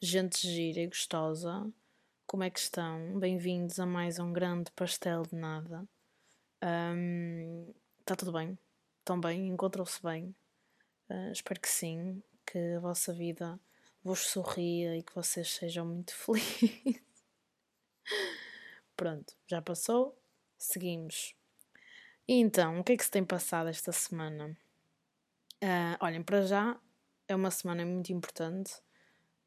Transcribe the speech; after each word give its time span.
gente 0.00 0.46
gira 0.46 0.80
e 0.80 0.86
gostosa, 0.86 1.68
como 2.24 2.44
é 2.44 2.50
que 2.50 2.60
estão? 2.60 3.18
Bem-vindos 3.18 3.80
a 3.80 3.86
mais 3.86 4.20
um 4.20 4.32
grande 4.32 4.70
pastel 4.70 5.24
de 5.24 5.34
nada. 5.34 5.88
Está 6.60 8.14
um, 8.14 8.16
tudo 8.16 8.32
bem? 8.32 8.56
Estão 9.00 9.20
bem? 9.20 9.48
Encontram-se 9.48 10.00
bem? 10.00 10.32
Uh, 11.10 11.32
espero 11.32 11.60
que 11.60 11.68
sim, 11.68 12.22
que 12.46 12.58
a 12.76 12.80
vossa 12.80 13.12
vida 13.12 13.58
vos 14.04 14.20
sorria 14.20 14.96
e 14.96 15.02
que 15.02 15.12
vocês 15.12 15.50
sejam 15.50 15.84
muito 15.84 16.14
felizes. 16.14 17.02
Pronto, 18.96 19.34
já 19.48 19.60
passou, 19.60 20.16
seguimos. 20.56 21.34
E 22.28 22.34
então, 22.34 22.78
o 22.78 22.84
que 22.84 22.92
é 22.92 22.96
que 22.96 23.04
se 23.04 23.10
tem 23.10 23.24
passado 23.24 23.68
esta 23.68 23.90
semana? 23.90 24.56
Uh, 25.60 25.98
olhem, 25.98 26.22
para 26.22 26.42
já 26.42 26.80
é 27.26 27.34
uma 27.34 27.50
semana 27.50 27.84
muito 27.84 28.12
importante 28.12 28.80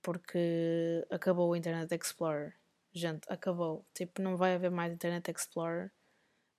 porque 0.01 1.05
acabou 1.09 1.49
o 1.49 1.55
Internet 1.55 1.93
Explorer. 1.93 2.55
Gente, 2.93 3.25
acabou. 3.29 3.85
Tipo, 3.93 4.21
não 4.21 4.35
vai 4.37 4.55
haver 4.55 4.71
mais 4.71 4.93
Internet 4.93 5.31
Explorer. 5.31 5.91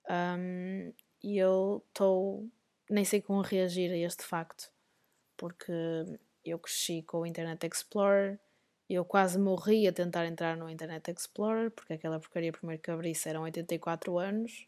Um, 0.09 0.93
e 1.23 1.37
eu 1.37 1.83
estou. 1.87 2.49
Nem 2.89 3.05
sei 3.05 3.21
como 3.21 3.41
reagir 3.41 3.91
a 3.91 3.97
este 3.97 4.23
facto. 4.23 4.71
Porque 5.37 5.71
eu 6.43 6.59
cresci 6.59 7.03
com 7.03 7.19
o 7.19 7.25
Internet 7.25 7.65
Explorer. 7.67 8.39
Eu 8.89 9.05
quase 9.05 9.39
morri 9.39 9.87
a 9.87 9.93
tentar 9.93 10.25
entrar 10.25 10.57
no 10.57 10.69
Internet 10.69 11.11
Explorer. 11.11 11.71
Porque 11.71 11.93
aquela 11.93 12.19
porcaria 12.19 12.51
primeiro 12.51 12.81
que 12.81 12.91
abri 12.91 13.13
eram 13.25 13.43
84 13.43 14.17
anos. 14.17 14.67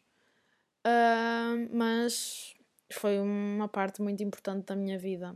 Uh, 0.86 1.68
mas 1.76 2.54
foi 2.92 3.18
uma 3.18 3.68
parte 3.68 4.00
muito 4.00 4.22
importante 4.22 4.66
da 4.66 4.76
minha 4.76 4.98
vida, 4.98 5.34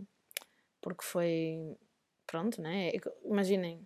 porque 0.80 1.04
foi. 1.04 1.77
Pronto, 2.31 2.62
né? 2.62 2.92
Imaginem, 3.25 3.84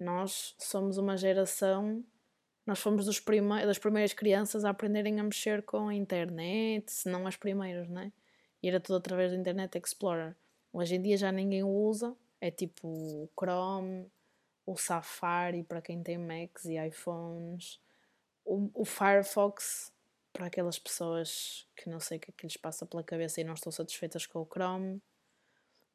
nós 0.00 0.54
somos 0.58 0.96
uma 0.96 1.18
geração. 1.18 2.02
Nós 2.64 2.78
fomos 2.78 3.04
dos 3.04 3.20
prime 3.20 3.66
das 3.66 3.78
primeiras 3.78 4.14
crianças 4.14 4.64
a 4.64 4.70
aprenderem 4.70 5.20
a 5.20 5.22
mexer 5.22 5.62
com 5.62 5.88
a 5.88 5.94
internet, 5.94 6.90
se 6.90 7.10
não 7.10 7.26
as 7.26 7.36
primeiras, 7.36 7.86
né? 7.90 8.10
E 8.62 8.68
era 8.70 8.80
tudo 8.80 8.96
através 8.96 9.32
do 9.32 9.38
Internet 9.38 9.76
Explorer. 9.76 10.34
Hoje 10.72 10.94
em 10.94 11.02
dia 11.02 11.18
já 11.18 11.30
ninguém 11.30 11.62
o 11.62 11.68
usa, 11.68 12.16
é 12.40 12.50
tipo 12.50 12.88
o 12.88 13.28
Chrome, 13.38 14.10
o 14.64 14.74
Safari 14.78 15.62
para 15.62 15.82
quem 15.82 16.02
tem 16.02 16.16
Macs 16.16 16.64
e 16.64 16.78
iPhones, 16.78 17.78
o, 18.46 18.70
o 18.72 18.84
Firefox 18.86 19.92
para 20.32 20.46
aquelas 20.46 20.78
pessoas 20.78 21.68
que 21.76 21.90
não 21.90 22.00
sei 22.00 22.16
o 22.16 22.20
que 22.20 22.30
é 22.30 22.34
que 22.34 22.46
lhes 22.46 22.56
passa 22.56 22.86
pela 22.86 23.04
cabeça 23.04 23.42
e 23.42 23.44
não 23.44 23.52
estão 23.52 23.70
satisfeitas 23.70 24.24
com 24.24 24.40
o 24.40 24.46
Chrome. 24.46 25.02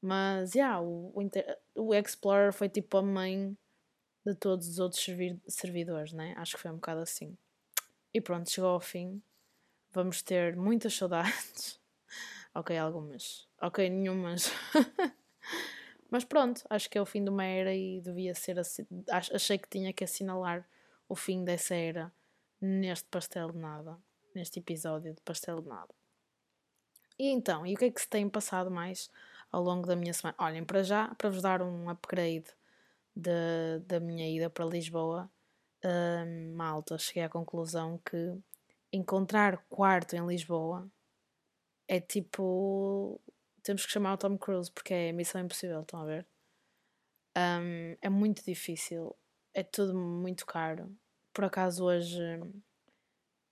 Mas, 0.03 0.53
yeah, 0.53 0.81
o, 0.81 1.13
o, 1.15 1.81
o 1.81 1.95
Explorer 1.95 2.51
foi 2.51 2.67
tipo 2.67 2.97
a 2.97 3.01
mãe 3.01 3.57
de 4.25 4.35
todos 4.35 4.67
os 4.67 4.79
outros 4.79 5.05
servidores, 5.47 6.11
né? 6.11 6.33
Acho 6.37 6.55
que 6.55 6.61
foi 6.61 6.71
um 6.71 6.75
bocado 6.75 7.01
assim. 7.01 7.37
E 8.13 8.19
pronto, 8.19 8.49
chegou 8.49 8.71
ao 8.71 8.79
fim. 8.79 9.21
Vamos 9.91 10.21
ter 10.21 10.55
muitas 10.55 10.93
saudades. 10.97 11.79
ok, 12.53 12.77
algumas. 12.77 13.47
Ok, 13.61 13.89
nenhumas. 13.89 14.51
Mas 16.11 16.23
pronto, 16.23 16.63
acho 16.69 16.89
que 16.89 16.97
é 16.97 17.01
o 17.01 17.05
fim 17.05 17.23
de 17.23 17.29
uma 17.29 17.45
era 17.45 17.73
e 17.73 18.01
devia 18.01 18.35
ser 18.35 18.59
assim. 18.59 18.85
Achei 19.09 19.57
que 19.57 19.69
tinha 19.69 19.93
que 19.93 20.03
assinalar 20.03 20.67
o 21.07 21.15
fim 21.15 21.43
dessa 21.43 21.75
era 21.75 22.11
neste 22.59 23.07
pastel 23.09 23.51
de 23.51 23.57
nada 23.57 23.97
neste 24.33 24.59
episódio 24.59 25.13
de 25.13 25.21
Pastel 25.21 25.61
de 25.61 25.67
Nada. 25.67 25.93
E 27.17 27.29
então, 27.29 27.65
e 27.65 27.73
o 27.73 27.77
que 27.77 27.85
é 27.85 27.91
que 27.91 28.01
se 28.01 28.09
tem 28.09 28.27
passado 28.27 28.71
mais 28.71 29.09
ao 29.53 29.61
longo 29.63 29.87
da 29.87 29.95
minha 29.95 30.13
semana? 30.13 30.35
Olhem, 30.39 30.65
para 30.65 30.83
já, 30.83 31.13
para 31.15 31.29
vos 31.29 31.41
dar 31.41 31.61
um 31.61 31.89
upgrade 31.89 32.51
de, 33.15 33.79
da 33.85 33.99
minha 33.99 34.27
ida 34.29 34.49
para 34.49 34.65
Lisboa, 34.65 35.31
uh, 35.85 36.55
malta, 36.55 36.97
cheguei 36.97 37.23
à 37.23 37.29
conclusão 37.29 37.99
que 37.99 38.37
encontrar 38.91 39.63
quarto 39.69 40.15
em 40.15 40.25
Lisboa 40.25 40.89
é 41.87 41.99
tipo. 41.99 43.21
Temos 43.61 43.85
que 43.85 43.91
chamar 43.91 44.13
o 44.15 44.17
Tom 44.17 44.37
Cruise 44.37 44.71
porque 44.71 44.93
é 44.93 45.11
missão 45.11 45.41
impossível, 45.41 45.81
estão 45.81 46.01
a 46.01 46.05
ver? 46.05 46.27
Um, 47.37 47.95
é 48.01 48.09
muito 48.09 48.43
difícil, 48.43 49.15
é 49.53 49.63
tudo 49.63 49.95
muito 49.97 50.45
caro. 50.45 50.91
Por 51.33 51.45
acaso 51.45 51.85
hoje 51.85 52.21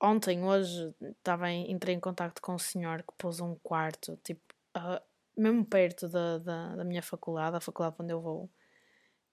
ontem, 0.01 0.43
hoje, 0.43 0.93
estava 1.01 1.49
em, 1.49 1.71
entrei 1.71 1.95
em 1.95 1.99
contato 1.99 2.41
com 2.41 2.55
um 2.55 2.59
senhor 2.59 3.03
que 3.03 3.13
pôs 3.17 3.39
um 3.39 3.55
quarto, 3.55 4.17
tipo, 4.23 4.41
uh, 4.75 5.01
mesmo 5.41 5.65
perto 5.65 6.07
da, 6.07 6.37
da, 6.37 6.75
da, 6.75 6.83
minha 6.83 7.01
faculdade, 7.01 7.57
a 7.57 7.61
faculdade 7.61 7.95
onde 7.99 8.13
eu 8.13 8.21
vou. 8.21 8.49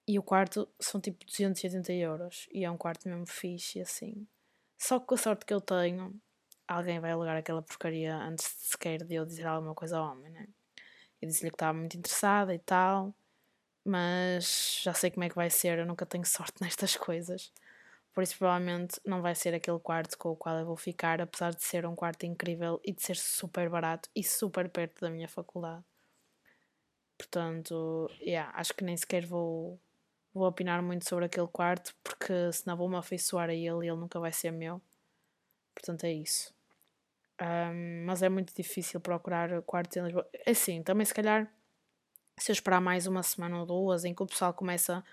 E 0.06 0.18
o 0.18 0.22
quarto 0.22 0.68
são 0.80 1.00
tipo 1.00 1.24
280 1.24 1.92
euros. 1.92 2.48
E 2.52 2.64
é 2.64 2.70
um 2.70 2.76
quarto 2.76 3.08
mesmo 3.08 3.26
fixe, 3.26 3.80
assim. 3.80 4.26
Só 4.78 4.98
que 4.98 5.06
com 5.06 5.14
a 5.14 5.18
sorte 5.18 5.44
que 5.44 5.52
eu 5.52 5.60
tenho, 5.60 6.14
alguém 6.66 7.00
vai 7.00 7.12
alugar 7.12 7.36
aquela 7.36 7.62
porcaria 7.62 8.16
antes 8.16 8.44
de 8.46 8.68
sequer 8.68 9.04
de 9.04 9.14
eu 9.14 9.26
dizer 9.26 9.46
alguma 9.46 9.74
coisa 9.74 9.98
ao 9.98 10.12
homem, 10.12 10.30
né? 10.32 10.48
Eu 11.20 11.28
disse-lhe 11.28 11.50
que 11.50 11.56
estava 11.56 11.76
muito 11.76 11.96
interessada 11.96 12.54
e 12.54 12.58
tal, 12.60 13.14
mas 13.84 14.80
já 14.82 14.94
sei 14.94 15.10
como 15.10 15.24
é 15.24 15.28
que 15.28 15.34
vai 15.34 15.50
ser, 15.50 15.78
eu 15.78 15.86
nunca 15.86 16.06
tenho 16.06 16.24
sorte 16.26 16.62
nestas 16.62 16.96
coisas. 16.96 17.52
Por 18.14 18.22
isso, 18.22 18.36
provavelmente, 18.38 19.00
não 19.04 19.22
vai 19.22 19.34
ser 19.34 19.54
aquele 19.54 19.78
quarto 19.78 20.18
com 20.18 20.30
o 20.30 20.36
qual 20.36 20.58
eu 20.58 20.66
vou 20.66 20.76
ficar, 20.76 21.20
apesar 21.20 21.54
de 21.54 21.62
ser 21.62 21.86
um 21.86 21.94
quarto 21.94 22.24
incrível 22.26 22.80
e 22.84 22.92
de 22.92 23.02
ser 23.02 23.16
super 23.16 23.68
barato 23.70 24.08
e 24.14 24.24
super 24.24 24.68
perto 24.68 25.00
da 25.00 25.10
minha 25.10 25.28
faculdade. 25.28 25.84
Portanto, 27.18 28.08
yeah, 28.20 28.50
acho 28.56 28.72
que 28.74 28.84
nem 28.84 28.96
sequer 28.96 29.26
vou, 29.26 29.78
vou 30.32 30.46
opinar 30.46 30.80
muito 30.82 31.06
sobre 31.08 31.24
aquele 31.24 31.48
quarto, 31.48 31.94
porque 32.02 32.52
senão 32.52 32.76
vou-me 32.76 32.96
afeiçoar 32.96 33.50
a 33.50 33.54
ele 33.54 33.86
e 33.86 33.88
ele 33.88 33.96
nunca 33.96 34.20
vai 34.20 34.32
ser 34.32 34.52
meu. 34.52 34.80
Portanto, 35.74 36.04
é 36.04 36.12
isso. 36.12 36.54
Um, 37.40 38.04
mas 38.06 38.22
é 38.22 38.28
muito 38.28 38.54
difícil 38.54 39.00
procurar 39.00 39.62
quartos 39.62 39.96
em 39.96 40.02
Lisboa. 40.02 40.28
Assim, 40.46 40.82
também 40.82 41.04
se 41.04 41.14
calhar, 41.14 41.52
se 42.38 42.50
eu 42.50 42.54
esperar 42.54 42.80
mais 42.80 43.06
uma 43.06 43.22
semana 43.22 43.60
ou 43.60 43.66
duas, 43.66 44.04
em 44.04 44.14
que 44.14 44.22
o 44.22 44.26
pessoal 44.26 44.54
começa 44.54 45.04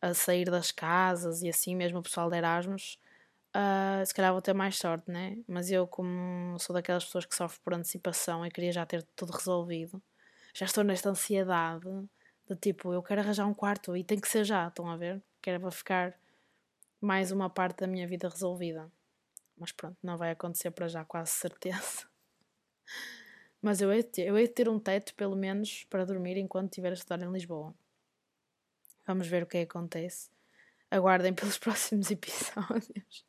a 0.00 0.14
sair 0.14 0.50
das 0.50 0.70
casas 0.70 1.42
e 1.42 1.48
assim, 1.48 1.74
mesmo 1.74 1.98
o 1.98 2.02
pessoal 2.02 2.30
de 2.30 2.36
Erasmus, 2.36 2.98
uh, 3.56 4.04
se 4.04 4.14
calhar 4.14 4.32
vou 4.32 4.42
ter 4.42 4.54
mais 4.54 4.76
sorte, 4.76 5.10
né? 5.10 5.38
Mas 5.48 5.70
eu, 5.70 5.86
como 5.86 6.58
sou 6.58 6.74
daquelas 6.74 7.04
pessoas 7.04 7.24
que 7.26 7.34
sofrem 7.34 7.60
por 7.64 7.74
antecipação 7.74 8.44
e 8.44 8.50
queria 8.50 8.72
já 8.72 8.86
ter 8.86 9.02
tudo 9.16 9.32
resolvido, 9.32 10.02
já 10.54 10.66
estou 10.66 10.84
nesta 10.84 11.10
ansiedade 11.10 12.08
de 12.48 12.54
tipo, 12.56 12.92
eu 12.92 13.02
quero 13.02 13.20
arranjar 13.20 13.46
um 13.46 13.52
quarto 13.52 13.96
e 13.96 14.04
tem 14.04 14.20
que 14.20 14.28
ser 14.28 14.44
já, 14.44 14.68
estão 14.68 14.88
a 14.88 14.96
ver? 14.96 15.20
Quero 15.42 15.60
para 15.60 15.70
ficar 15.70 16.20
mais 17.00 17.32
uma 17.32 17.50
parte 17.50 17.80
da 17.80 17.86
minha 17.88 18.06
vida 18.06 18.28
resolvida. 18.28 18.90
Mas 19.58 19.72
pronto, 19.72 19.96
não 20.02 20.16
vai 20.16 20.30
acontecer 20.30 20.70
para 20.70 20.86
já, 20.86 21.04
quase 21.04 21.32
certeza. 21.34 22.06
Mas 23.60 23.80
eu 23.80 23.92
hei, 23.92 24.02
de 24.02 24.10
ter, 24.10 24.26
eu 24.28 24.38
hei 24.38 24.46
de 24.46 24.52
ter 24.52 24.68
um 24.68 24.78
teto, 24.78 25.14
pelo 25.14 25.34
menos, 25.34 25.84
para 25.90 26.04
dormir 26.04 26.36
enquanto 26.36 26.70
estiver 26.70 26.90
a 26.90 26.94
estudar 26.94 27.20
em 27.22 27.32
Lisboa. 27.32 27.74
Vamos 29.06 29.26
ver 29.26 29.42
o 29.42 29.46
que, 29.46 29.58
é 29.58 29.66
que 29.66 29.76
acontece. 29.76 30.30
Aguardem 30.90 31.32
pelos 31.34 31.58
próximos 31.58 32.10
episódios. 32.10 33.24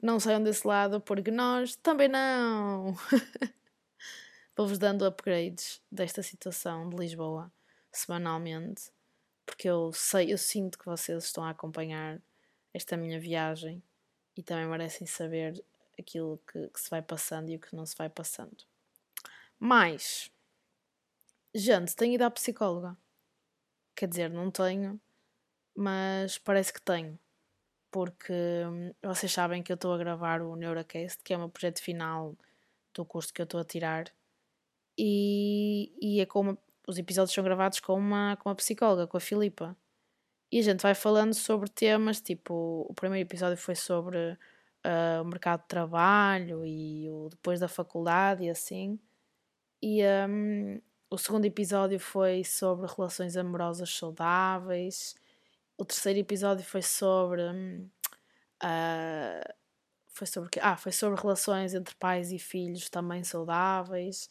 Não 0.00 0.18
saiam 0.18 0.42
desse 0.42 0.66
lado 0.66 1.00
porque 1.00 1.30
nós 1.30 1.76
também 1.76 2.08
não. 2.08 2.94
Vou-vos 4.56 4.78
dando 4.78 5.04
upgrades 5.04 5.82
desta 5.90 6.22
situação 6.22 6.88
de 6.88 6.96
Lisboa 6.96 7.52
semanalmente, 7.90 8.92
porque 9.44 9.68
eu 9.68 9.92
sei, 9.92 10.32
eu 10.32 10.38
sinto 10.38 10.78
que 10.78 10.86
vocês 10.86 11.24
estão 11.24 11.44
a 11.44 11.50
acompanhar 11.50 12.20
esta 12.72 12.96
minha 12.96 13.18
viagem 13.18 13.82
e 14.36 14.42
também 14.42 14.66
merecem 14.66 15.06
saber 15.06 15.64
aquilo 15.98 16.40
que, 16.46 16.68
que 16.68 16.80
se 16.80 16.88
vai 16.88 17.02
passando 17.02 17.50
e 17.50 17.56
o 17.56 17.60
que 17.60 17.74
não 17.74 17.84
se 17.84 17.96
vai 17.96 18.08
passando. 18.08 18.64
Mas, 19.58 20.30
gente, 21.54 21.96
tenho 21.96 22.14
ido 22.14 22.24
à 22.24 22.30
psicóloga. 22.30 22.96
Quer 23.96 24.08
dizer, 24.08 24.30
não 24.30 24.50
tenho, 24.50 25.00
mas 25.74 26.38
parece 26.38 26.72
que 26.72 26.82
tenho. 26.82 27.18
Porque 27.90 28.32
hum, 28.32 28.92
vocês 29.02 29.32
sabem 29.32 29.62
que 29.62 29.72
eu 29.72 29.76
estou 29.76 29.92
a 29.92 29.98
gravar 29.98 30.42
o 30.42 30.56
Neuracast, 30.56 31.22
que 31.22 31.32
é 31.32 31.36
o 31.36 31.40
meu 31.40 31.48
projeto 31.48 31.80
final 31.80 32.36
do 32.92 33.04
curso 33.04 33.32
que 33.32 33.40
eu 33.40 33.44
estou 33.44 33.60
a 33.60 33.64
tirar. 33.64 34.12
E, 34.98 35.92
e 36.00 36.20
é 36.20 36.26
como 36.26 36.58
os 36.86 36.98
episódios 36.98 37.34
são 37.34 37.42
gravados 37.42 37.80
com 37.80 37.94
uma, 37.94 38.36
com 38.36 38.48
uma 38.48 38.54
psicóloga, 38.54 39.06
com 39.06 39.16
a 39.16 39.20
Filipa. 39.20 39.76
E 40.52 40.60
a 40.60 40.62
gente 40.62 40.82
vai 40.82 40.94
falando 40.94 41.34
sobre 41.34 41.68
temas, 41.68 42.20
tipo, 42.20 42.86
o 42.88 42.94
primeiro 42.94 43.26
episódio 43.26 43.56
foi 43.56 43.74
sobre 43.74 44.18
uh, 44.84 45.22
o 45.22 45.24
mercado 45.24 45.62
de 45.62 45.68
trabalho 45.68 46.64
e 46.64 47.08
o 47.10 47.28
depois 47.30 47.58
da 47.60 47.68
faculdade 47.68 48.44
e 48.44 48.50
assim. 48.50 48.98
E, 49.82 50.02
um, 50.28 50.80
o 51.10 51.18
segundo 51.18 51.44
episódio 51.44 51.98
foi 52.00 52.44
sobre 52.44 52.86
relações 52.86 53.36
amorosas 53.36 53.90
saudáveis. 53.90 55.14
O 55.76 55.84
terceiro 55.84 56.18
episódio 56.18 56.64
foi 56.64 56.82
sobre. 56.82 57.42
Uh, 58.62 59.54
foi 60.08 60.26
sobre 60.26 60.50
quê? 60.50 60.60
Ah, 60.62 60.76
foi 60.76 60.92
sobre 60.92 61.20
relações 61.20 61.74
entre 61.74 61.94
pais 61.96 62.32
e 62.32 62.38
filhos 62.38 62.88
também 62.88 63.22
saudáveis. 63.24 64.30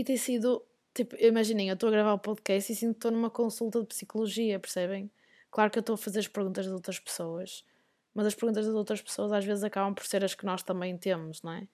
E 0.00 0.04
tem 0.04 0.16
sido. 0.16 0.64
Tipo, 0.94 1.14
imaginem, 1.20 1.68
eu 1.68 1.74
estou 1.74 1.90
a 1.90 1.92
gravar 1.92 2.14
o 2.14 2.18
podcast 2.18 2.72
e 2.72 2.74
sinto 2.74 2.92
que 2.92 2.96
estou 2.96 3.10
numa 3.10 3.28
consulta 3.28 3.80
de 3.80 3.86
psicologia, 3.86 4.58
percebem? 4.58 5.10
Claro 5.50 5.70
que 5.70 5.78
eu 5.78 5.82
estou 5.82 5.92
a 5.92 5.98
fazer 5.98 6.20
as 6.20 6.26
perguntas 6.26 6.64
das 6.64 6.74
outras 6.74 6.98
pessoas, 6.98 7.66
mas 8.14 8.24
as 8.24 8.34
perguntas 8.34 8.64
das 8.64 8.74
outras 8.74 9.02
pessoas 9.02 9.30
às 9.30 9.44
vezes 9.44 9.62
acabam 9.62 9.94
por 9.94 10.06
ser 10.06 10.24
as 10.24 10.34
que 10.34 10.46
nós 10.46 10.62
também 10.62 10.96
temos, 10.96 11.42
não 11.42 11.52
é? 11.52 11.68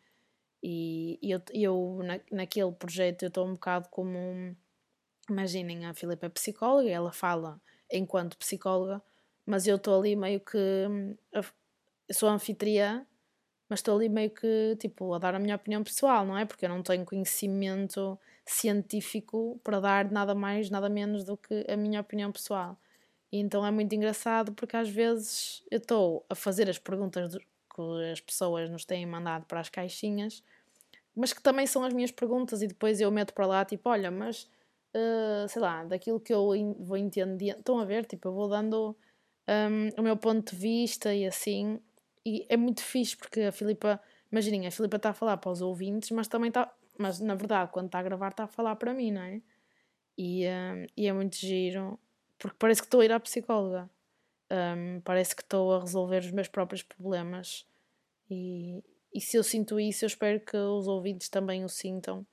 E, 0.61 1.20
e 1.23 1.31
eu, 1.31 1.40
eu 1.55 2.00
na, 2.02 2.20
naquele 2.32 2.73
projeto 2.73 3.23
eu 3.23 3.28
estou 3.28 3.46
um 3.46 3.52
bocado 3.52 3.88
como 3.90 4.19
um, 4.19 4.56
imaginem 5.31 5.87
a 5.87 5.94
Filipe 5.94 6.26
é 6.26 6.29
psicóloga 6.29 6.90
ela 6.90 7.12
fala 7.12 7.61
enquanto 7.93 8.37
psicóloga, 8.37 9.00
mas 9.46 9.69
eu 9.69 9.76
estou 9.76 9.96
ali 10.00 10.17
meio 10.17 10.40
que 10.40 10.58
eu 11.32 11.44
sou 12.11 12.29
anfitriã, 12.29 13.06
mas 13.69 13.81
estou 13.81 13.97
ali 13.97 14.09
meio 14.09 14.31
que 14.31 14.77
tipo 14.79 15.13
a 15.15 15.19
dar 15.19 15.35
a 15.35 15.39
minha 15.39 15.57
opinião 15.57 15.83
pessoal, 15.83 16.25
não 16.25 16.37
é? 16.39 16.45
Porque 16.45 16.65
eu 16.65 16.69
não 16.69 16.83
tenho 16.83 17.05
conhecimento 17.05 18.19
científico 18.45 19.61
para 19.65 19.81
dar 19.81 20.11
nada 20.11 20.35
mais, 20.35 20.71
nada 20.71 20.89
menos 20.89 21.25
do 21.25 21.37
que 21.37 21.65
a 21.69 21.77
minha 21.77 22.01
opinião 22.01 22.31
pessoal. 22.31 22.79
E 23.33 23.39
então 23.39 23.67
é 23.67 23.71
muito 23.71 23.95
engraçado 23.95 24.53
porque 24.53 24.77
às 24.77 24.89
vezes 24.89 25.63
eu 25.71 25.79
estou 25.79 26.25
a 26.31 26.35
fazer 26.35 26.71
as 26.71 26.79
perguntas 26.79 27.37
que 27.37 28.11
as 28.13 28.21
pessoas 28.21 28.71
nos 28.71 28.85
têm 28.85 29.05
mandado 29.05 29.45
para 29.47 29.61
as 29.61 29.69
caixinhas, 29.69 30.43
mas 31.15 31.33
que 31.33 31.43
também 31.43 31.67
são 31.67 31.85
as 31.85 31.93
minhas 31.93 32.11
perguntas 32.11 32.63
e 32.63 32.67
depois 32.67 33.01
eu 33.01 33.11
meto 33.11 33.35
para 33.35 33.47
lá 33.47 33.65
tipo, 33.65 33.89
olha, 33.89 34.11
mas 34.11 34.49
uh, 34.95 35.49
sei 35.49 35.61
lá, 35.61 35.85
daquilo 35.85 36.21
que 36.21 36.33
eu 36.33 36.47
vou 36.79 36.97
entender, 36.97 37.57
estão 37.59 37.79
a 37.79 37.85
ver, 37.85 38.07
tipo, 38.07 38.29
eu 38.29 38.33
vou 38.33 38.49
dando 38.49 38.97
um, 39.49 40.01
o 40.01 40.03
meu 40.03 40.17
ponto 40.17 40.55
de 40.55 40.61
vista 40.61 41.15
e 41.15 41.27
assim, 41.27 41.81
e 42.26 42.44
é 42.49 42.56
muito 42.56 42.82
fixe 42.82 43.17
porque 43.17 43.43
a 43.43 43.52
Filipa, 43.52 44.00
imaginem, 44.32 44.67
a 44.67 44.70
Filipa 44.73 44.96
está 44.96 45.11
a 45.11 45.14
falar 45.14 45.37
para 45.37 45.52
os 45.52 45.62
ouvintes, 45.62 46.11
mas 46.11 46.26
também 46.26 46.49
está, 46.49 46.75
mas 46.99 47.20
na 47.20 47.37
verdade, 47.37 47.70
quando 47.70 47.87
está 47.87 48.00
a 48.00 48.02
gravar, 48.02 48.31
está 48.31 48.44
a 48.44 48.49
falar 48.49 48.75
para 48.75 48.93
mim, 48.93 49.12
não 49.12 49.23
é? 49.23 49.40
E, 50.19 50.44
um, 50.49 50.87
e 50.96 51.06
é 51.06 51.12
muito 51.12 51.37
giro, 51.37 51.96
porque 52.37 52.56
parece 52.58 52.81
que 52.81 52.88
estou 52.88 53.00
a 53.00 53.05
ir 53.05 53.12
à 53.12 53.20
psicóloga. 53.20 53.88
Um, 54.50 55.00
parece 55.02 55.37
que 55.37 55.43
estou 55.43 55.73
a 55.73 55.81
resolver 55.81 56.19
os 56.19 56.32
meus 56.32 56.49
próprios 56.49 56.82
problemas. 56.82 57.64
E, 58.29 58.82
e 59.14 59.20
se 59.20 59.37
eu 59.37 59.44
sinto 59.44 59.79
isso, 59.79 60.05
eu 60.05 60.08
espero 60.08 60.40
que 60.40 60.56
os 60.56 60.88
ouvintes 60.88 61.29
também 61.29 61.64
o 61.64 61.69
sintam 61.69 62.26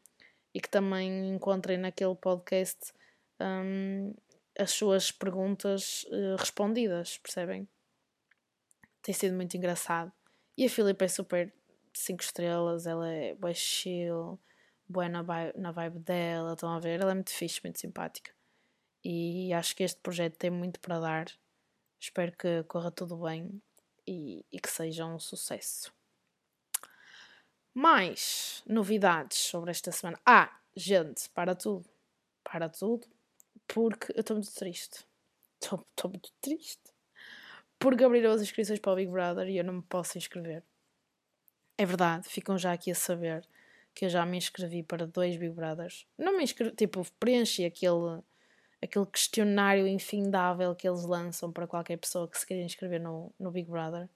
e 0.56 0.60
que 0.60 0.70
também 0.70 1.30
encontrem 1.30 1.78
naquele 1.78 2.16
podcast 2.16 2.94
um, 3.40 4.12
as 4.58 4.72
suas 4.72 5.12
perguntas 5.12 6.04
uh, 6.06 6.36
respondidas, 6.38 7.20
percebem? 7.20 7.68
Tem 9.04 9.14
sido 9.14 9.36
muito 9.36 9.56
engraçado. 9.56 10.12
E 10.58 10.66
a 10.66 10.70
Filipe 10.70 11.04
é 11.04 11.08
super 11.08 11.54
5 11.94 12.24
estrelas, 12.24 12.88
ela 12.88 13.08
é 13.08 13.36
boa 13.36 13.54
chill, 13.54 14.40
boa 14.88 15.10
na 15.10 15.22
vibe, 15.22 15.60
na 15.60 15.72
vibe 15.72 16.00
dela, 16.00 16.54
estão 16.54 16.70
a 16.70 16.80
ver? 16.80 17.02
Ela 17.02 17.12
é 17.12 17.16
muito 17.16 17.32
fixe, 17.32 17.60
muito 17.64 17.80
simpática. 17.80 18.32
E 19.04 19.52
acho 19.54 19.76
que 19.76 19.84
este 19.84 20.00
projeto 20.00 20.38
tem 20.38 20.50
muito 20.50 20.80
para 20.80 21.00
dar. 21.00 21.26
Espero 22.00 22.32
que 22.32 22.64
corra 22.64 22.92
tudo 22.92 23.18
bem 23.18 23.62
e, 24.08 24.46
e 24.50 24.60
que 24.60 24.70
seja 24.70 25.06
um 25.06 25.20
sucesso. 25.20 25.94
Mais 27.74 28.64
novidades 28.66 29.38
sobre 29.38 29.72
esta 29.72 29.92
semana. 29.92 30.18
Ah, 30.26 30.58
gente, 30.76 31.30
para 31.32 31.54
tudo. 31.56 31.90
Para 32.42 32.70
tudo. 32.70 33.06
Porque 33.68 34.14
eu 34.14 34.22
estou 34.22 34.38
muito 34.38 34.54
triste. 34.54 35.06
Estou 35.62 36.10
muito 36.10 36.32
triste. 36.40 36.93
Porque 37.84 38.02
abriram 38.02 38.32
as 38.32 38.42
inscrições 38.42 38.80
para 38.80 38.94
o 38.94 38.96
Big 38.96 39.12
Brother 39.12 39.50
e 39.50 39.58
eu 39.58 39.64
não 39.66 39.74
me 39.74 39.82
posso 39.82 40.18
inscrever. 40.18 40.64
É 41.78 41.86
verdade, 41.86 42.30
ficam 42.30 42.58
já 42.58 42.72
aqui 42.72 42.90
a 42.90 42.96
saber 42.96 43.46
que 43.94 44.06
eu 44.06 44.10
já 44.10 44.26
me 44.26 44.38
inscrevi 44.38 44.82
para 44.82 45.06
dois 45.06 45.36
Big 45.36 45.54
Brothers. 45.54 46.08
Não 46.18 46.38
me 46.38 46.46
inscrevi, 46.46 46.74
tipo, 46.78 47.06
preenchi 47.20 47.66
aquele, 47.66 48.22
aquele 48.82 49.06
questionário 49.08 49.86
infindável 49.86 50.74
que 50.74 50.88
eles 50.88 51.04
lançam 51.04 51.52
para 51.52 51.68
qualquer 51.68 51.98
pessoa 51.98 52.26
que 52.26 52.40
se 52.40 52.48
queira 52.48 52.64
inscrever 52.64 53.02
no, 53.02 53.34
no 53.38 53.52
Big 53.52 53.70
Brother. 53.70 54.08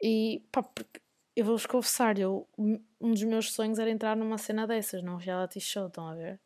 E 0.00 0.40
pá, 0.52 0.64
eu 1.34 1.44
vou-vos 1.44 1.66
confessar, 1.66 2.16
eu, 2.16 2.46
um 2.56 3.10
dos 3.10 3.24
meus 3.24 3.52
sonhos 3.52 3.80
era 3.80 3.90
entrar 3.90 4.16
numa 4.16 4.38
cena 4.38 4.68
dessas, 4.68 5.02
num 5.02 5.16
reality 5.16 5.60
show, 5.60 5.88
estão 5.88 6.06
a 6.06 6.14
ver? 6.14 6.38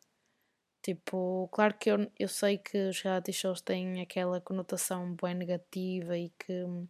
Tipo, 0.83 1.47
claro 1.53 1.75
que 1.79 1.89
eu, 1.89 2.11
eu 2.19 2.27
sei 2.27 2.57
que 2.57 2.77
os 2.89 3.01
reality 3.01 3.31
shows 3.33 3.61
têm 3.61 4.01
aquela 4.01 4.41
conotação 4.41 5.15
bem 5.15 5.33
negativa 5.33 6.17
e 6.17 6.29
que, 6.31 6.63
um, 6.65 6.87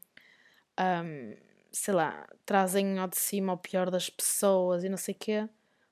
sei 1.72 1.94
lá, 1.94 2.28
trazem 2.46 2.98
ao 2.98 3.08
de 3.08 3.18
cima 3.18 3.54
o 3.54 3.58
pior 3.58 3.92
das 3.92 4.10
pessoas 4.10 4.84
e 4.84 4.90
não 4.90 4.98
sei 4.98 5.14
o 5.14 5.18
quê. 5.18 5.50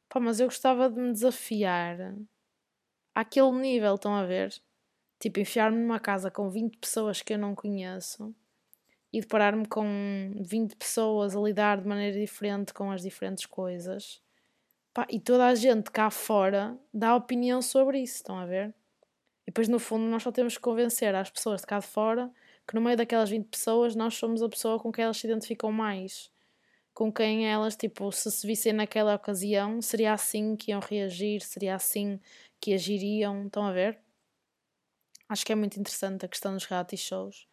Pá, 0.10 0.20
mas 0.20 0.40
eu 0.40 0.48
gostava 0.48 0.90
de 0.90 1.00
me 1.00 1.14
desafiar 1.14 2.16
àquele 3.16 3.52
nível, 3.52 3.96
estão 3.96 4.16
a 4.16 4.26
ver? 4.26 4.54
Tipo, 5.20 5.40
enfiar-me 5.40 5.78
numa 5.78 6.00
casa 6.00 6.32
com 6.32 6.50
20 6.50 6.78
pessoas 6.80 7.22
que 7.22 7.34
eu 7.34 7.38
não 7.38 7.54
conheço 7.56 8.36
e 9.14 9.22
deparar-me 9.22 9.68
com 9.68 9.86
20 10.42 10.76
pessoas 10.76 11.36
a 11.36 11.40
lidar 11.40 11.82
de 11.82 11.88
maneira 11.88 12.20
diferente 12.20 12.74
com 12.74 12.92
as 12.92 13.02
diferentes 13.02 13.46
coisas. 13.46 14.22
Pá, 14.94 15.08
e 15.10 15.20
toda 15.20 15.46
a 15.48 15.56
gente 15.56 15.90
cá 15.90 16.10
fora 16.10 16.78
dá 16.94 17.16
opinião 17.16 17.62
sobre 17.62 18.00
isso, 18.02 18.16
estão 18.18 18.38
a 18.38 18.46
ver? 18.46 18.70
E 19.44 19.52
depois, 19.52 19.68
no 19.70 19.80
fundo, 19.80 20.06
nós 20.06 20.24
só 20.24 20.32
temos 20.32 20.56
que 20.56 20.62
convencer 20.62 21.16
as 21.16 21.30
pessoas 21.30 21.62
de 21.62 21.68
cá 21.68 21.80
de 21.80 21.88
fora 21.88 22.32
que 22.68 22.76
no 22.76 22.82
meio 22.82 22.98
daquelas 22.98 23.30
20 23.30 23.48
pessoas 23.50 23.96
nós 23.96 24.16
somos 24.16 24.44
a 24.44 24.50
pessoa 24.50 24.80
com 24.80 24.92
quem 24.92 25.06
elas 25.06 25.18
se 25.18 25.28
identificam 25.28 25.72
mais. 25.72 26.32
Com 26.94 27.12
quem 27.14 27.48
elas, 27.50 27.76
tipo, 27.76 28.12
se 28.12 28.32
se 28.32 28.48
vissem 28.48 28.74
naquela 28.74 29.16
ocasião, 29.16 29.82
seria 29.82 30.14
assim 30.14 30.56
que 30.58 30.72
iam 30.72 30.82
reagir, 30.82 31.42
seria 31.42 31.76
assim 31.76 32.20
que 32.62 32.74
agiriam. 32.74 33.48
Estão 33.48 33.66
a 33.66 33.74
ver? 33.74 34.00
Acho 35.28 35.44
que 35.44 35.52
é 35.52 35.56
muito 35.56 35.80
interessante 35.80 36.24
a 36.26 36.30
questão 36.30 36.54
dos 36.54 36.66
reality 36.66 36.96
shows. 36.96 37.48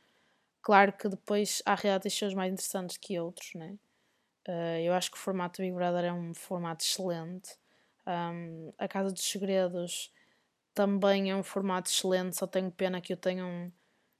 Claro 0.62 0.92
que 0.94 1.08
depois 1.08 1.62
há 1.66 1.74
reality 1.74 2.10
shows 2.10 2.34
mais 2.34 2.52
interessantes 2.52 2.96
que 2.98 3.18
outros, 3.20 3.54
né? 3.54 3.78
Uh, 4.48 4.80
eu 4.80 4.94
acho 4.94 5.10
que 5.10 5.18
o 5.18 5.20
formato 5.20 5.60
Big 5.60 5.74
Brother 5.74 6.06
é 6.06 6.12
um 6.12 6.32
formato 6.32 6.82
excelente. 6.82 7.50
Um, 8.06 8.72
a 8.78 8.88
Casa 8.88 9.12
dos 9.12 9.22
Segredos 9.22 10.10
também 10.72 11.30
é 11.30 11.36
um 11.36 11.42
formato 11.42 11.90
excelente, 11.90 12.36
só 12.36 12.46
tenho 12.46 12.70
pena 12.70 13.00
que 13.00 13.12
o 13.12 13.16
tenham 13.16 13.70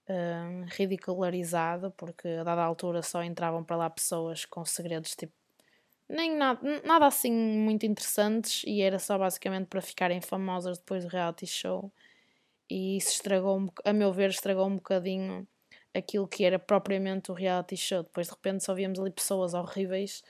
um, 0.08 0.64
ridicularizado, 0.66 1.90
porque 1.92 2.28
a 2.28 2.44
dada 2.44 2.62
altura 2.62 3.00
só 3.02 3.22
entravam 3.22 3.64
para 3.64 3.76
lá 3.76 3.90
pessoas 3.90 4.44
com 4.44 4.64
segredos 4.64 5.16
tipo 5.16 5.32
nem 6.08 6.34
nada, 6.34 6.60
nada 6.84 7.06
assim 7.06 7.32
muito 7.32 7.84
interessantes 7.84 8.62
e 8.66 8.80
era 8.80 8.98
só 8.98 9.18
basicamente 9.18 9.66
para 9.66 9.82
ficarem 9.82 10.20
famosas 10.20 10.78
depois 10.78 11.04
do 11.04 11.10
reality 11.10 11.46
show. 11.46 11.92
E 12.70 12.96
isso 12.96 13.12
estragou, 13.12 13.72
a 13.84 13.92
meu 13.92 14.12
ver, 14.12 14.30
estragou 14.30 14.66
um 14.66 14.76
bocadinho 14.76 15.46
aquilo 15.94 16.28
que 16.28 16.44
era 16.44 16.58
propriamente 16.58 17.30
o 17.30 17.34
reality 17.34 17.76
show. 17.76 18.02
Depois 18.02 18.26
de 18.26 18.32
repente 18.32 18.64
só 18.64 18.74
víamos 18.74 18.98
ali 18.98 19.10
pessoas 19.10 19.54
horríveis, 19.54 20.22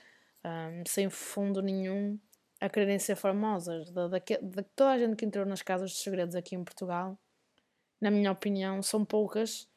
um, 0.43 0.83
sem 0.87 1.09
fundo 1.09 1.61
nenhum, 1.61 2.19
a 2.59 2.69
quererem 2.69 2.99
ser 2.99 3.15
famosas. 3.15 3.89
De, 3.91 4.09
de, 4.09 4.37
de, 4.41 4.63
toda 4.75 4.91
a 4.91 4.97
gente 4.97 5.15
que 5.15 5.25
entrou 5.25 5.45
nas 5.45 5.61
casas 5.61 5.91
dos 5.91 6.01
segredos 6.01 6.35
aqui 6.35 6.55
em 6.55 6.63
Portugal, 6.63 7.17
na 7.99 8.11
minha 8.11 8.31
opinião, 8.31 8.81
são 8.81 9.03
poucas 9.03 9.67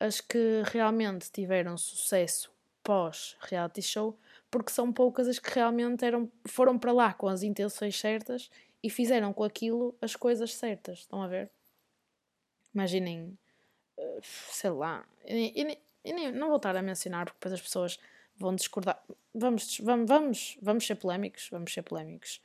as 0.00 0.20
que 0.20 0.62
realmente 0.66 1.30
tiveram 1.30 1.76
sucesso 1.76 2.52
pós 2.82 3.36
reality 3.40 3.82
show, 3.82 4.18
porque 4.50 4.72
são 4.72 4.92
poucas 4.92 5.28
as 5.28 5.38
que 5.38 5.50
realmente 5.50 6.04
eram, 6.04 6.30
foram 6.46 6.78
para 6.78 6.92
lá 6.92 7.12
com 7.12 7.28
as 7.28 7.42
intenções 7.42 7.98
certas 7.98 8.48
e 8.82 8.88
fizeram 8.88 9.32
com 9.32 9.44
aquilo 9.44 9.94
as 10.00 10.16
coisas 10.16 10.54
certas. 10.54 11.00
Estão 11.00 11.22
a 11.22 11.28
ver? 11.28 11.50
Imaginem 12.72 13.36
sei 14.22 14.70
lá, 14.70 15.04
e, 15.26 15.62
e, 15.62 15.78
e 16.04 16.32
não 16.32 16.48
vou 16.48 16.56
estar 16.56 16.76
a 16.76 16.82
mencionar 16.82 17.26
porque 17.26 17.38
depois 17.38 17.54
as 17.54 17.60
pessoas 17.60 17.98
vão 18.36 18.54
discordar. 18.54 19.02
Vamos, 19.34 19.78
vamos, 19.80 20.08
vamos, 20.08 20.58
vamos 20.62 20.86
ser 20.86 20.94
polémicos, 20.94 21.48
vamos 21.50 21.72
ser 21.72 21.82
polémicos. 21.82 22.40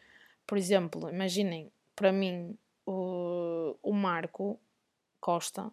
Por 0.46 0.58
exemplo, 0.58 1.10
imaginem, 1.10 1.72
para 1.96 2.12
mim, 2.12 2.58
o, 2.86 3.76
o 3.82 3.94
Marco 3.94 4.60
Costa 5.20 5.72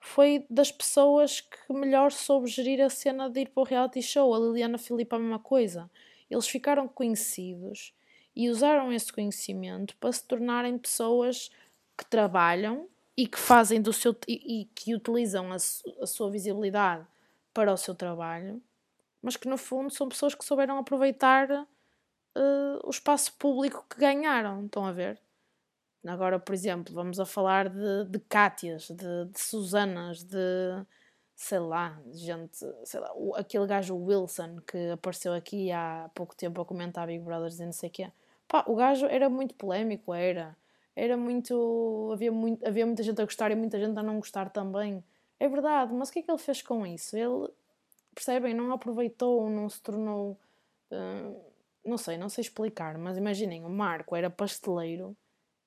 foi 0.00 0.46
das 0.48 0.72
pessoas 0.72 1.42
que 1.42 1.72
melhor 1.72 2.10
soube 2.10 2.48
gerir 2.48 2.80
a 2.80 2.88
cena 2.88 3.28
de 3.28 3.40
ir 3.40 3.50
para 3.50 3.60
o 3.60 3.64
reality 3.64 4.02
show. 4.02 4.34
A 4.34 4.38
Liliana 4.38 4.78
Filipe 4.78 5.14
a 5.14 5.18
mesma 5.18 5.38
coisa. 5.38 5.90
Eles 6.28 6.48
ficaram 6.48 6.88
conhecidos 6.88 7.94
e 8.34 8.48
usaram 8.48 8.92
esse 8.92 9.12
conhecimento 9.12 9.94
para 9.96 10.12
se 10.12 10.24
tornarem 10.24 10.78
pessoas 10.78 11.50
que 11.96 12.04
trabalham 12.06 12.88
e 13.20 13.26
que 13.26 13.38
fazem 13.38 13.82
do 13.82 13.92
seu 13.92 14.16
e, 14.26 14.62
e 14.62 14.64
que 14.74 14.94
utilizam 14.94 15.52
a, 15.52 15.56
a, 15.56 16.06
sua 16.06 16.30
visibilidade 16.30 17.06
para 17.52 17.70
o 17.70 17.76
seu 17.76 17.94
trabalho, 17.94 18.62
mas 19.20 19.36
que 19.36 19.46
no 19.46 19.58
fundo 19.58 19.90
são 19.92 20.08
pessoas 20.08 20.34
que 20.34 20.42
souberam 20.42 20.78
aproveitar 20.78 21.50
uh, 21.50 22.80
o 22.82 22.88
espaço 22.88 23.34
público 23.34 23.84
que 23.90 24.00
ganharam. 24.00 24.64
Estão 24.64 24.86
a 24.86 24.92
ver? 24.92 25.20
Agora, 26.06 26.38
por 26.38 26.54
exemplo, 26.54 26.94
vamos 26.94 27.20
a 27.20 27.26
falar 27.26 27.68
de, 27.68 28.06
de 28.08 28.18
Cátias, 28.20 28.88
de, 28.88 29.26
de 29.26 29.38
Susanas, 29.38 30.24
de 30.24 30.38
sei 31.36 31.58
lá, 31.58 32.00
gente, 32.12 32.56
sei 32.84 33.00
lá, 33.00 33.12
o, 33.14 33.34
aquele 33.36 33.66
gajo 33.66 33.96
Wilson 33.96 34.60
que 34.66 34.90
apareceu 34.92 35.34
aqui 35.34 35.70
há 35.70 36.10
pouco 36.14 36.34
tempo 36.34 36.58
a 36.60 36.64
comentar 36.64 37.06
Big 37.06 37.22
Brothers 37.22 37.60
e 37.60 37.66
não 37.66 37.72
sei 37.72 37.90
o 37.90 37.92
quê. 37.92 38.12
Pá, 38.48 38.64
o 38.66 38.74
gajo 38.76 39.04
era 39.06 39.28
muito 39.28 39.54
polémico, 39.54 40.14
era 40.14 40.56
era 40.94 41.16
muito 41.16 42.10
havia, 42.12 42.32
muito. 42.32 42.66
havia 42.66 42.86
muita 42.86 43.02
gente 43.02 43.20
a 43.20 43.24
gostar 43.24 43.50
e 43.50 43.54
muita 43.54 43.78
gente 43.78 43.98
a 43.98 44.02
não 44.02 44.16
gostar 44.16 44.50
também. 44.50 45.02
É 45.38 45.48
verdade, 45.48 45.92
mas 45.94 46.08
o 46.10 46.12
que 46.12 46.18
é 46.20 46.22
que 46.22 46.30
ele 46.30 46.38
fez 46.38 46.62
com 46.62 46.86
isso? 46.86 47.16
Ele, 47.16 47.48
percebem, 48.14 48.54
não 48.54 48.72
aproveitou, 48.72 49.48
não 49.48 49.68
se 49.68 49.80
tornou. 49.80 50.38
Uh, 50.90 51.40
não 51.84 51.96
sei, 51.96 52.18
não 52.18 52.28
sei 52.28 52.42
explicar, 52.42 52.98
mas 52.98 53.16
imaginem, 53.16 53.64
o 53.64 53.70
Marco 53.70 54.14
era 54.14 54.28
pasteleiro 54.28 55.16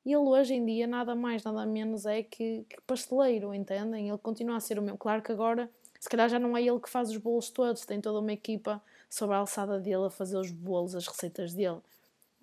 e 0.06 0.12
ele 0.12 0.27
hoje 0.27 0.53
em 0.53 0.65
dia 0.65 0.86
nada 0.86 1.15
mais, 1.15 1.44
nada 1.44 1.65
menos 1.65 2.06
é 2.06 2.22
que, 2.24 2.65
que 2.70 2.82
pasteleiro, 2.82 3.53
entendem? 3.53 4.10
Ele 4.10 4.18
continua 4.18 4.58
a 4.58 4.60
ser 4.60 4.77
o 4.77 4.82
mesmo. 4.82 4.98
Claro 4.98 5.22
que 5.22 5.32
agora, 5.32 5.70
se 6.00 6.10
calhar 6.10 6.27
já 6.30 6.38
não 6.38 6.58
é 6.58 6.62
ele 6.62 6.80
que 6.80 6.89
faz 6.89 7.10
os 7.10 7.18
bolos 7.18 7.50
todos, 7.50 7.86
tem 7.86 8.01
toda 8.01 8.20
uma 8.20 8.34
equipa 8.34 8.82
sobre 9.10 9.36
a 9.36 9.39
alçada 9.39 9.80
dele 9.80 10.06
a 10.06 10.10
fazer 10.10 10.38
os 10.38 10.51
bolos, 10.51 10.94
as 10.94 11.08
receitas 11.08 11.53
dele. 11.53 11.80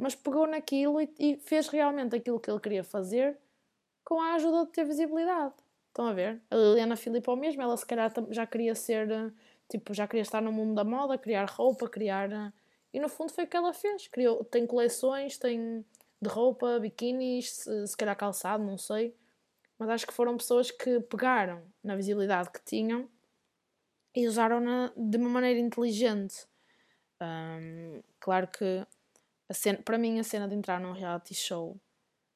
Mas 0.01 0.15
pegou 0.15 0.47
naquilo 0.47 1.01
e, 1.01 1.13
e 1.19 1.37
fez 1.37 1.69
realmente 1.69 2.17
aquilo 2.17 2.41
que 2.41 2.51
ele 2.51 2.61
queria 2.61 2.83
fazer 2.83 3.39
com 4.03 4.21
a 4.21 4.35
ajuda 4.35 4.65
de 4.65 4.73
ter 4.73 4.85
visibilidade. 4.85 5.55
Estão 5.89 6.07
a 6.07 6.13
ver? 6.13 6.41
A 6.51 6.57
Liliana 6.57 6.97
Filipe 6.97 7.29
ao 7.29 7.37
mesmo, 7.37 7.61
ela 7.61 7.77
se 7.77 7.85
calhar 7.85 8.11
já 8.31 8.47
queria 8.47 8.75
ser, 8.75 9.11
eh, 9.11 9.31
tipo, 9.69 9.93
já 9.93 10.07
queria 10.07 10.23
estar 10.23 10.41
no 10.41 10.53
mundo 10.53 10.75
da 10.75 10.85
moda, 10.85 11.19
criar 11.19 11.45
roupa, 11.51 11.89
criar. 11.89 12.33
Eh, 12.33 12.53
e 12.95 13.01
no 13.01 13.09
fundo 13.09 13.33
foi 13.33 13.45
o 13.45 13.47
que 13.47 13.57
ela 13.57 13.73
fez. 13.75 14.09
Criou, 14.09 14.43
tem 14.45 14.67
coleções, 14.67 15.37
tem 15.37 15.85
de 16.21 16.29
roupa, 16.29 16.79
biquínis, 16.81 17.51
se, 17.51 17.87
se 17.87 17.97
calhar 17.97 18.17
calçado, 18.17 18.65
não 18.65 18.79
sei. 18.79 19.15
Mas 19.79 19.91
acho 19.91 20.07
que 20.07 20.15
foram 20.15 20.37
pessoas 20.37 20.71
que 20.71 21.01
pegaram 21.01 21.63
na 21.83 21.97
visibilidade 21.97 22.51
que 22.51 22.65
tinham 22.65 23.09
e 24.15 24.27
usaram-na 24.27 24.93
de 24.97 25.17
uma 25.19 25.29
maneira 25.29 25.59
inteligente. 25.59 26.47
Um, 27.21 28.01
claro 28.19 28.49
que 28.49 28.87
cena, 29.55 29.79
para 29.85 29.99
mim 29.99 30.19
a 30.19 30.25
cena 30.25 30.49
de 30.49 30.55
entrar 30.55 30.81
num 30.81 30.93
reality 30.93 31.35
show 31.35 31.79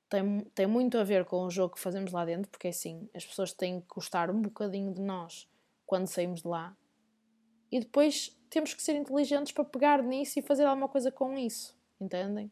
tem, 0.09 0.40
tem 0.54 0.66
muito 0.66 0.99
a 0.99 1.04
ver 1.04 1.25
com 1.25 1.44
o 1.44 1.50
jogo 1.50 1.75
que 1.75 1.80
fazemos 1.80 2.12
lá 2.12 2.25
dentro, 2.25 2.50
porque 2.50 2.68
assim, 2.68 3.09
as 3.14 3.25
pessoas 3.25 3.52
têm 3.52 3.80
que 3.80 3.87
gostar 3.88 4.30
um 4.30 4.40
bocadinho 4.40 4.92
de 4.92 5.00
nós 5.00 5.49
quando 5.87 6.06
saímos 6.06 6.42
de 6.42 6.49
lá. 6.49 6.76
E 7.71 7.80
depois 7.80 8.37
temos 8.49 8.73
que 8.73 8.83
ser 8.83 8.94
inteligentes 8.94 9.52
para 9.52 9.64
pegar 9.64 10.02
nisso 10.02 10.38
e 10.38 10.42
fazer 10.42 10.64
alguma 10.64 10.88
coisa 10.88 11.11
com 11.11 11.37
isso, 11.37 11.76
entendem? 12.00 12.50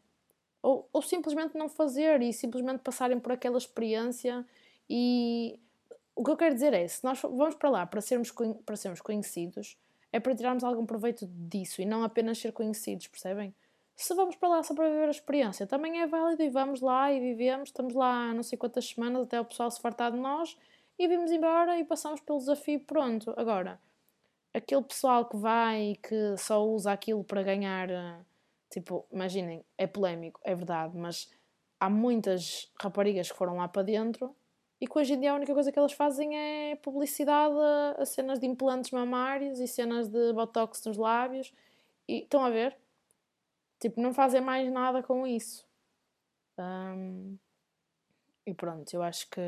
Ou, 0.61 0.89
ou 0.91 1.01
simplesmente 1.01 1.57
não 1.57 1.69
fazer 1.69 2.21
e 2.21 2.33
simplesmente 2.33 2.79
passarem 2.79 3.19
por 3.19 3.31
aquela 3.31 3.57
experiência 3.57 4.45
e 4.89 5.59
o 6.15 6.23
que 6.23 6.31
eu 6.31 6.37
quero 6.37 6.53
dizer 6.53 6.73
é, 6.73 6.87
se 6.87 7.03
nós 7.03 7.21
vamos 7.21 7.55
para 7.55 7.69
lá 7.69 7.85
para 7.85 8.01
sermos, 8.01 8.31
para 8.65 8.75
sermos 8.75 9.01
conhecidos, 9.01 9.77
é 10.11 10.19
para 10.19 10.35
tirarmos 10.35 10.63
algum 10.63 10.85
proveito 10.85 11.25
disso 11.27 11.81
e 11.81 11.85
não 11.85 12.03
apenas 12.03 12.37
ser 12.37 12.51
conhecidos, 12.51 13.07
percebem? 13.07 13.53
Se 13.95 14.13
vamos 14.15 14.35
para 14.35 14.49
lá 14.49 14.63
só 14.63 14.73
para 14.73 14.89
viver 14.89 15.07
a 15.07 15.11
experiência, 15.11 15.67
também 15.67 16.01
é 16.01 16.07
válido 16.07 16.41
e 16.43 16.49
vamos 16.49 16.81
lá 16.81 17.11
e 17.11 17.19
vivemos, 17.19 17.69
estamos 17.69 17.93
lá 17.93 18.33
não 18.33 18.43
sei 18.43 18.57
quantas 18.57 18.89
semanas 18.89 19.23
até 19.23 19.39
o 19.39 19.45
pessoal 19.45 19.69
se 19.69 19.79
fartar 19.79 20.11
de 20.11 20.17
nós 20.17 20.57
e 20.97 21.07
vimos 21.07 21.31
embora 21.31 21.79
e 21.79 21.83
passamos 21.83 22.19
pelo 22.21 22.39
desafio 22.39 22.79
pronto. 22.81 23.33
Agora, 23.37 23.79
aquele 24.53 24.83
pessoal 24.83 25.25
que 25.27 25.37
vai 25.37 25.91
e 25.91 25.95
que 25.97 26.37
só 26.37 26.65
usa 26.65 26.91
aquilo 26.91 27.23
para 27.23 27.43
ganhar, 27.43 27.89
eh, 27.89 28.19
tipo, 28.69 29.05
imaginem, 29.11 29.63
é 29.77 29.87
polémico, 29.87 30.39
é 30.43 30.55
verdade, 30.55 30.97
mas 30.97 31.29
há 31.79 31.89
muitas 31.89 32.71
raparigas 32.81 33.31
que 33.31 33.37
foram 33.37 33.57
lá 33.57 33.67
para 33.67 33.83
dentro 33.83 34.35
e 34.79 34.87
que 34.87 34.97
hoje 34.97 35.13
em 35.13 35.19
dia 35.19 35.31
a 35.31 35.35
única 35.35 35.53
coisa 35.53 35.71
que 35.71 35.79
elas 35.79 35.93
fazem 35.93 36.37
é 36.37 36.75
publicidade 36.75 37.55
a 37.97 38.05
cenas 38.05 38.39
de 38.39 38.45
implantes 38.47 38.91
mamários 38.91 39.59
e 39.59 39.67
cenas 39.67 40.09
de 40.09 40.33
botox 40.33 40.83
nos 40.85 40.97
lábios. 40.97 41.53
E 42.07 42.19
estão 42.23 42.43
a 42.43 42.49
ver? 42.49 42.77
Tipo, 43.83 43.99
não 43.99 44.13
fazem 44.13 44.39
mais 44.39 44.71
nada 44.71 45.03
com 45.03 45.27
isso. 45.27 45.67
Um, 46.57 47.37
e 48.45 48.53
pronto, 48.53 48.93
eu 48.93 49.03
acho 49.03 49.29
que, 49.29 49.41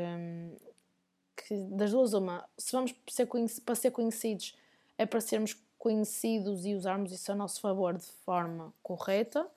que, 1.34 1.54
das 1.70 1.90
duas, 1.90 2.12
uma, 2.12 2.46
se 2.58 2.72
vamos 2.72 2.94
ser 3.08 3.26
para 3.64 3.74
ser 3.74 3.92
conhecidos, 3.92 4.54
é 4.98 5.06
para 5.06 5.22
sermos 5.22 5.54
conhecidos 5.78 6.66
e 6.66 6.74
usarmos 6.74 7.12
isso 7.12 7.32
a 7.32 7.34
nosso 7.34 7.62
favor 7.62 7.96
de 7.96 8.04
forma 8.26 8.74
correta, 8.82 9.50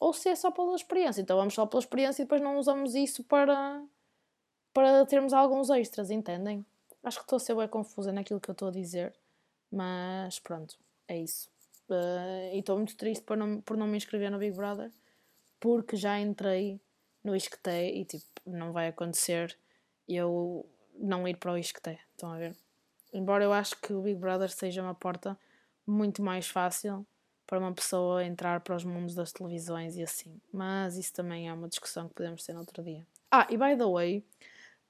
ou 0.00 0.14
se 0.14 0.30
é 0.30 0.34
só 0.34 0.50
pela 0.50 0.74
experiência. 0.74 1.20
Então 1.20 1.36
vamos 1.36 1.52
só 1.52 1.66
pela 1.66 1.80
experiência 1.80 2.22
e 2.22 2.24
depois 2.24 2.40
não 2.40 2.56
usamos 2.56 2.94
isso 2.94 3.22
para, 3.24 3.84
para 4.72 5.04
termos 5.04 5.34
alguns 5.34 5.68
extras, 5.68 6.10
entendem? 6.10 6.64
Acho 7.02 7.18
que 7.18 7.24
estou 7.24 7.36
a 7.36 7.40
ser 7.40 7.54
bem 7.54 7.68
confusa 7.68 8.10
naquilo 8.10 8.40
que 8.40 8.48
eu 8.48 8.54
estou 8.54 8.68
a 8.68 8.72
dizer, 8.72 9.14
mas 9.70 10.38
pronto, 10.40 10.78
é 11.06 11.18
isso. 11.18 11.51
Uh, 11.94 12.54
e 12.54 12.58
estou 12.58 12.76
muito 12.76 12.96
triste 12.96 13.22
por 13.24 13.36
não, 13.36 13.60
por 13.60 13.76
não 13.76 13.86
me 13.86 13.96
inscrever 13.96 14.30
no 14.30 14.38
Big 14.38 14.56
Brother 14.56 14.90
porque 15.62 15.96
já 15.96 16.18
entrei 16.18 16.80
no 17.22 17.36
Isqueté 17.36 17.88
e 17.88 18.04
tipo, 18.04 18.24
não 18.44 18.72
vai 18.72 18.88
acontecer 18.88 19.56
eu 20.08 20.68
não 20.98 21.26
ir 21.28 21.36
para 21.36 21.52
o 21.52 21.56
Isqueté. 21.56 22.00
Estão 22.10 22.32
a 22.32 22.36
ver? 22.36 22.56
Embora 23.12 23.44
eu 23.44 23.52
acho 23.52 23.80
que 23.80 23.92
o 23.92 24.02
Big 24.02 24.18
Brother 24.18 24.50
seja 24.50 24.82
uma 24.82 24.94
porta 24.94 25.38
muito 25.86 26.20
mais 26.20 26.48
fácil 26.48 27.06
para 27.46 27.60
uma 27.60 27.72
pessoa 27.72 28.24
entrar 28.24 28.60
para 28.60 28.74
os 28.74 28.82
mundos 28.82 29.14
das 29.14 29.30
televisões 29.30 29.96
e 29.96 30.02
assim. 30.02 30.40
Mas 30.52 30.96
isso 30.96 31.12
também 31.12 31.48
é 31.48 31.52
uma 31.52 31.68
discussão 31.68 32.08
que 32.08 32.14
podemos 32.14 32.42
ter 32.42 32.54
no 32.54 32.58
outro 32.58 32.82
dia. 32.82 33.06
Ah, 33.30 33.46
e 33.48 33.56
by 33.56 33.76
the 33.76 33.86
way, 33.86 34.18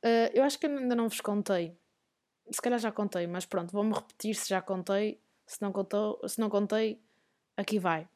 uh, 0.03 0.31
eu 0.33 0.43
acho 0.43 0.59
que 0.59 0.67
ainda 0.67 0.95
não 0.95 1.07
vos 1.07 1.21
contei. 1.21 1.77
Se 2.51 2.63
calhar 2.63 2.79
já 2.79 2.91
contei, 2.91 3.27
mas 3.27 3.45
pronto, 3.45 3.73
vou-me 3.73 3.93
repetir 3.93 4.35
se 4.35 4.49
já 4.49 4.63
contei 4.63 5.21
se 5.47 5.61
não, 5.61 5.73
contou, 5.73 6.21
se 6.29 6.41
não 6.41 6.49
contei, 6.49 7.01
aqui 7.57 7.79
vai. 7.79 8.09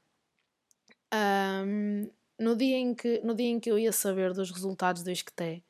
Um, 1.14 2.10
no, 2.38 2.56
dia 2.56 2.76
em 2.76 2.94
que, 2.94 3.20
no 3.20 3.34
dia 3.34 3.48
em 3.48 3.60
que 3.60 3.70
eu 3.70 3.78
ia 3.78 3.92
saber 3.92 4.32
dos 4.32 4.50
resultados 4.50 5.02
do 5.02 5.10
Isqueté, 5.10 5.62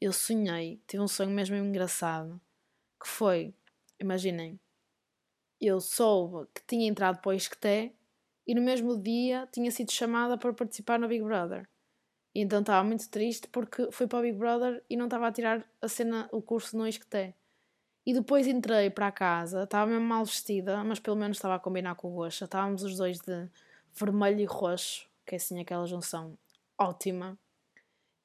eu 0.00 0.12
sonhei, 0.12 0.80
tive 0.86 1.02
um 1.02 1.08
sonho 1.08 1.30
mesmo 1.30 1.56
engraçado, 1.56 2.40
que 3.00 3.08
foi, 3.08 3.54
imaginem, 3.98 4.60
eu 5.60 5.80
soube 5.80 6.46
que 6.54 6.62
tinha 6.66 6.88
entrado 6.88 7.20
para 7.20 7.30
o 7.30 7.34
Isqueté 7.34 7.92
e 8.46 8.54
no 8.54 8.62
mesmo 8.62 9.00
dia 9.00 9.48
tinha 9.50 9.70
sido 9.70 9.90
chamada 9.90 10.36
para 10.36 10.52
participar 10.52 10.98
no 10.98 11.08
Big 11.08 11.24
Brother. 11.24 11.68
E 12.34 12.40
então 12.40 12.60
estava 12.60 12.86
muito 12.86 13.08
triste 13.08 13.48
porque 13.48 13.90
fui 13.90 14.06
para 14.06 14.18
o 14.18 14.22
Big 14.22 14.36
Brother 14.36 14.84
e 14.90 14.96
não 14.96 15.06
estava 15.06 15.26
a 15.26 15.32
tirar 15.32 15.66
a 15.80 15.88
cena, 15.88 16.28
o 16.30 16.42
curso 16.42 16.76
no 16.76 16.86
Isqueté. 16.86 17.34
E 18.06 18.14
depois 18.14 18.46
entrei 18.46 18.88
para 18.88 19.10
casa, 19.10 19.64
estava 19.64 19.90
mesmo 19.90 20.06
mal 20.06 20.24
vestida, 20.24 20.84
mas 20.84 21.00
pelo 21.00 21.16
menos 21.16 21.38
estava 21.38 21.56
a 21.56 21.58
combinar 21.58 21.96
com 21.96 22.06
o 22.06 22.14
Goxa. 22.14 22.44
Estávamos 22.44 22.84
os 22.84 22.96
dois 22.96 23.18
de 23.18 23.50
vermelho 23.92 24.38
e 24.38 24.44
roxo, 24.44 25.08
que 25.26 25.34
é 25.34 25.36
assim 25.38 25.60
aquela 25.60 25.84
junção 25.86 26.38
ótima. 26.78 27.36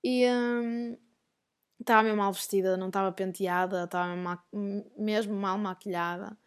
E 0.04 0.28
hum, 0.30 0.96
estava 1.80 2.04
mesmo 2.04 2.18
mal 2.20 2.32
vestida, 2.32 2.78
não 2.78 2.88
estava 2.88 3.12
penteada, 3.12 3.86
estava 3.86 4.14
mesmo 4.96 5.34
mal 5.34 5.58
maquilhada. 5.58 6.38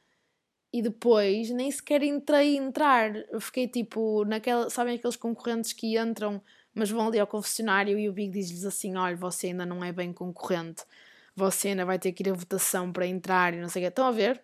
E 0.73 0.81
depois 0.81 1.51
nem 1.51 1.71
sequer 1.73 2.05
entrei 2.05 2.57
entrar. 2.57 3.13
Fiquei 3.41 3.67
tipo 3.67 4.25
naquela. 4.25 4.71
Sabem 4.71 4.95
aqueles 4.95 5.17
concorrentes 5.17 5.73
que 5.73 5.99
entram, 5.99 6.41
mas 6.73 6.89
vão 6.89 7.09
ali 7.09 7.19
ao 7.19 7.27
confessionário 7.27 7.99
e 7.99 8.09
o 8.09 8.13
Big 8.13 8.31
diz-lhes 8.31 8.65
assim: 8.65 8.97
olha, 8.97 9.17
você 9.17 9.49
ainda 9.49 9.67
não 9.67 9.85
é 9.85 9.91
bem 9.93 10.13
concorrente 10.13 10.85
você 11.37 11.69
ainda 11.69 11.85
vai 11.85 11.99
ter 11.99 12.13
que 12.13 12.23
ir 12.23 12.31
à 12.31 12.35
votação 12.35 12.93
para 12.93 13.07
entrar 13.07 13.55
e 13.55 13.61
não 13.61 13.69
sei 13.69 13.83
o 13.83 13.85
quê. 13.85 13.89
Estão 13.89 14.07
a 14.07 14.13
ver? 14.13 14.43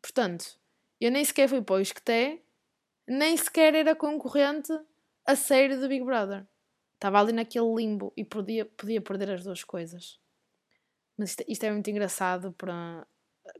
Portanto, 0.00 0.58
eu 1.00 1.10
nem 1.10 1.24
sequer 1.24 1.48
fui 1.48 1.62
para 1.62 1.76
o 1.76 1.80
Isqueté, 1.80 2.40
nem 3.06 3.36
sequer 3.36 3.74
era 3.74 3.94
concorrente 3.94 4.72
a 5.24 5.34
série 5.34 5.76
do 5.76 5.88
Big 5.88 6.04
Brother. 6.04 6.46
Estava 6.94 7.20
ali 7.20 7.32
naquele 7.32 7.74
limbo 7.74 8.12
e 8.16 8.24
podia, 8.24 8.64
podia 8.64 9.00
perder 9.00 9.30
as 9.30 9.44
duas 9.44 9.62
coisas. 9.62 10.18
Mas 11.16 11.30
isto, 11.30 11.44
isto 11.48 11.64
é 11.64 11.70
muito 11.70 11.90
engraçado 11.90 12.52
para 12.52 13.06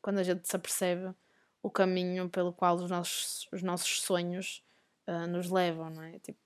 quando 0.01 0.19
a 0.19 0.23
gente 0.23 0.47
se 0.49 0.57
apercebe 0.57 1.15
o 1.63 1.71
caminho 1.71 2.29
pelo 2.29 2.53
qual 2.53 2.77
os 2.77 2.91
nossos, 2.91 3.49
os 3.53 3.63
nossos 3.63 4.03
sonhos 4.03 4.65
uh, 5.07 5.27
nos 5.27 5.51
levam, 5.51 5.91
não 5.91 6.03
é? 6.03 6.19
Tipo, 6.19 6.39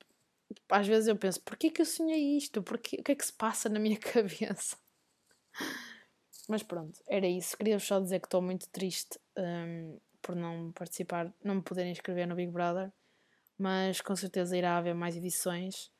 às 0.68 0.86
vezes 0.86 1.08
eu 1.08 1.16
penso, 1.16 1.40
porquê 1.42 1.70
que 1.70 1.82
eu 1.82 1.86
sonhei 1.86 2.36
isto? 2.36 2.62
Porquê, 2.62 2.96
o 3.00 3.04
que 3.04 3.12
é 3.12 3.14
que 3.14 3.24
se 3.24 3.32
passa 3.32 3.68
na 3.68 3.78
minha 3.78 3.98
cabeça? 4.00 4.76
Mas 6.50 6.64
pronto, 6.64 7.00
era 7.06 7.28
isso. 7.28 7.56
Queria-vos 7.56 7.86
só 7.86 8.00
dizer 8.00 8.18
que 8.18 8.26
estou 8.26 8.42
muito 8.42 8.68
triste 8.70 9.20
um, 9.38 10.00
por 10.20 10.34
não 10.34 10.72
participar, 10.72 11.32
não 11.44 11.54
me 11.54 11.62
poder 11.62 11.86
inscrever 11.86 12.26
no 12.26 12.34
Big 12.34 12.50
Brother, 12.50 12.90
mas 13.56 14.00
com 14.00 14.16
certeza 14.16 14.56
irá 14.56 14.76
haver 14.76 14.92
mais 14.92 15.16
edições. 15.16 15.92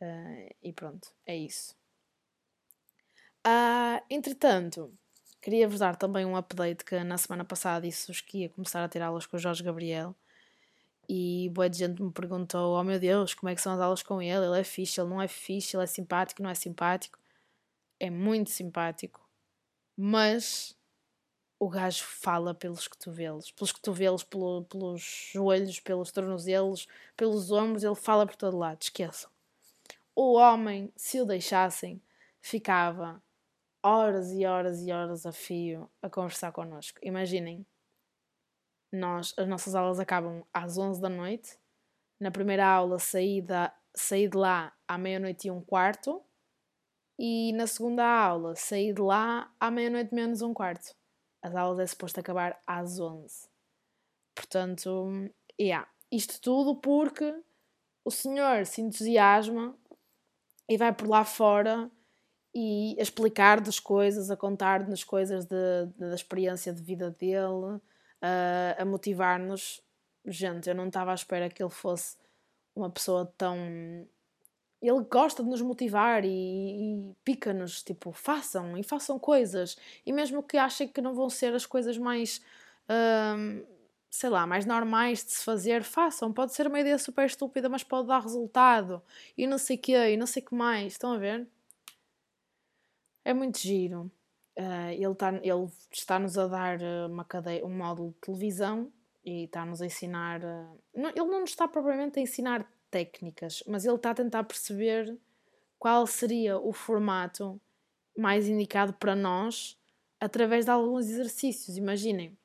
Uh, 0.00 0.52
e 0.60 0.72
pronto, 0.72 1.14
é 1.24 1.36
isso. 1.36 1.76
Uh, 3.46 4.02
entretanto, 4.10 4.92
queria-vos 5.40 5.78
dar 5.78 5.94
também 5.94 6.26
um 6.26 6.36
update 6.36 6.84
que 6.84 6.98
na 7.04 7.16
semana 7.16 7.44
passada 7.44 7.86
disse-vos 7.86 8.20
que 8.20 8.38
ia 8.38 8.48
começar 8.48 8.82
a 8.82 8.88
ter 8.88 9.00
aulas 9.00 9.24
com 9.24 9.36
o 9.36 9.40
Jorge 9.40 9.62
Gabriel. 9.62 10.16
E 11.08 11.48
boa 11.54 11.70
de 11.70 11.78
gente 11.78 12.02
me 12.02 12.10
perguntou: 12.10 12.76
Oh 12.76 12.82
meu 12.82 12.98
Deus, 12.98 13.34
como 13.34 13.50
é 13.50 13.54
que 13.54 13.60
são 13.60 13.74
as 13.74 13.80
aulas 13.80 14.02
com 14.02 14.20
ele? 14.20 14.46
Ele 14.46 14.58
é 14.58 14.64
fixe, 14.64 15.00
ele 15.00 15.10
não 15.10 15.22
é 15.22 15.28
fixe, 15.28 15.76
ele 15.76 15.84
é 15.84 15.86
simpático, 15.86 16.42
não 16.42 16.50
é 16.50 16.54
simpático. 16.56 17.20
É 18.00 18.10
muito 18.10 18.50
simpático 18.50 19.25
mas 19.96 20.76
o 21.58 21.68
gajo 21.68 22.04
fala 22.04 22.54
pelos 22.54 22.86
cotovelos, 22.86 23.50
pelos 23.50 23.72
cotovelos, 23.72 24.22
pelo, 24.22 24.64
pelos 24.64 25.30
joelhos, 25.32 25.80
pelos 25.80 26.12
tornozelos, 26.12 26.86
pelos 27.16 27.50
ombros, 27.50 27.82
ele 27.82 27.94
fala 27.94 28.26
por 28.26 28.36
todo 28.36 28.58
lado, 28.58 28.82
esqueçam. 28.82 29.30
O 30.14 30.34
homem, 30.34 30.92
se 30.96 31.20
o 31.20 31.24
deixassem, 31.24 32.02
ficava 32.40 33.22
horas 33.82 34.32
e 34.32 34.44
horas 34.44 34.82
e 34.82 34.92
horas 34.92 35.24
a 35.24 35.32
fio 35.32 35.90
a 36.02 36.10
conversar 36.10 36.52
connosco. 36.52 36.98
Imaginem, 37.02 37.66
nós, 38.92 39.34
as 39.36 39.48
nossas 39.48 39.74
aulas 39.74 40.00
acabam 40.00 40.44
às 40.52 40.76
11 40.76 41.00
da 41.00 41.08
noite. 41.08 41.58
Na 42.18 42.30
primeira 42.30 42.66
aula 42.66 42.98
saí, 42.98 43.40
da, 43.40 43.74
saí 43.94 44.28
de 44.28 44.36
lá 44.36 44.72
à 44.88 44.98
meia-noite 44.98 45.48
e 45.48 45.50
um 45.50 45.60
quarto. 45.60 46.22
E 47.18 47.52
na 47.54 47.66
segunda 47.66 48.04
aula 48.04 48.54
saí 48.56 48.92
de 48.92 49.00
lá 49.00 49.50
à 49.58 49.70
meia-noite 49.70 50.14
menos 50.14 50.42
um 50.42 50.52
quarto. 50.52 50.94
As 51.42 51.54
aulas 51.54 51.78
é 51.80 51.86
suposto 51.86 52.20
acabar 52.20 52.60
às 52.66 52.98
11. 52.98 53.48
Portanto, 54.34 55.30
yeah. 55.58 55.88
isto 56.10 56.40
tudo 56.40 56.76
porque 56.76 57.34
o 58.04 58.10
senhor 58.10 58.66
se 58.66 58.82
entusiasma 58.82 59.74
e 60.68 60.76
vai 60.76 60.92
por 60.92 61.08
lá 61.08 61.24
fora 61.24 61.90
e 62.54 62.96
a 62.98 63.02
explicar-nos 63.02 63.78
coisas, 63.78 64.30
a 64.30 64.36
contar-nos 64.36 65.04
coisas 65.04 65.44
de, 65.44 65.86
de, 65.94 66.08
da 66.08 66.14
experiência 66.14 66.72
de 66.72 66.82
vida 66.82 67.10
dele, 67.10 67.80
a 68.78 68.84
motivar-nos. 68.84 69.82
Gente, 70.24 70.68
eu 70.68 70.74
não 70.74 70.88
estava 70.88 71.12
à 71.12 71.14
espera 71.14 71.50
que 71.50 71.62
ele 71.62 71.70
fosse 71.70 72.16
uma 72.74 72.90
pessoa 72.90 73.32
tão. 73.36 73.58
Ele 74.80 75.00
gosta 75.04 75.42
de 75.42 75.48
nos 75.48 75.62
motivar 75.62 76.24
e, 76.24 76.28
e 76.28 77.14
pica-nos, 77.24 77.82
tipo, 77.82 78.12
façam 78.12 78.76
e 78.76 78.82
façam 78.82 79.18
coisas. 79.18 79.76
E 80.04 80.12
mesmo 80.12 80.42
que 80.42 80.56
achem 80.58 80.86
que 80.86 81.00
não 81.00 81.14
vão 81.14 81.30
ser 81.30 81.54
as 81.54 81.66
coisas 81.66 81.96
mais. 81.98 82.42
Hum, 82.88 83.64
sei 84.10 84.30
lá, 84.30 84.46
mais 84.46 84.64
normais 84.64 85.24
de 85.24 85.32
se 85.32 85.44
fazer, 85.44 85.82
façam. 85.82 86.32
Pode 86.32 86.54
ser 86.54 86.66
uma 86.66 86.80
ideia 86.80 86.98
super 86.98 87.26
estúpida, 87.26 87.68
mas 87.68 87.82
pode 87.82 88.08
dar 88.08 88.22
resultado. 88.22 89.02
E 89.36 89.46
não 89.46 89.58
sei 89.58 89.76
o 89.76 89.80
quê, 89.80 90.12
e 90.12 90.16
não 90.16 90.26
sei 90.26 90.42
o 90.42 90.46
que 90.46 90.54
mais. 90.54 90.92
Estão 90.94 91.12
a 91.12 91.18
ver? 91.18 91.46
É 93.24 93.34
muito 93.34 93.58
giro. 93.58 94.10
Uh, 94.58 94.92
ele, 94.92 95.14
tá, 95.14 95.34
ele 95.42 95.68
está-nos 95.92 96.38
a 96.38 96.46
dar 96.46 96.80
eh, 96.80 97.06
uma 97.06 97.26
cadeia, 97.26 97.66
um 97.66 97.76
módulo 97.76 98.12
de 98.12 98.20
televisão 98.20 98.90
e 99.22 99.44
está-nos 99.44 99.82
a 99.82 99.86
ensinar. 99.86 100.40
Uh, 100.42 100.80
não, 100.94 101.10
ele 101.10 101.26
não 101.26 101.40
nos 101.40 101.50
está 101.50 101.68
propriamente 101.68 102.18
a 102.18 102.22
ensinar 102.22 102.66
técnicas, 102.90 103.62
mas 103.66 103.84
ele 103.84 103.96
está 103.96 104.10
a 104.10 104.14
tentar 104.14 104.44
perceber 104.44 105.16
qual 105.78 106.06
seria 106.06 106.58
o 106.58 106.72
formato 106.72 107.60
mais 108.16 108.48
indicado 108.48 108.92
para 108.94 109.14
nós 109.14 109.78
através 110.18 110.64
de 110.64 110.70
alguns 110.70 111.08
exercícios. 111.08 111.76
Imaginem, 111.76 112.36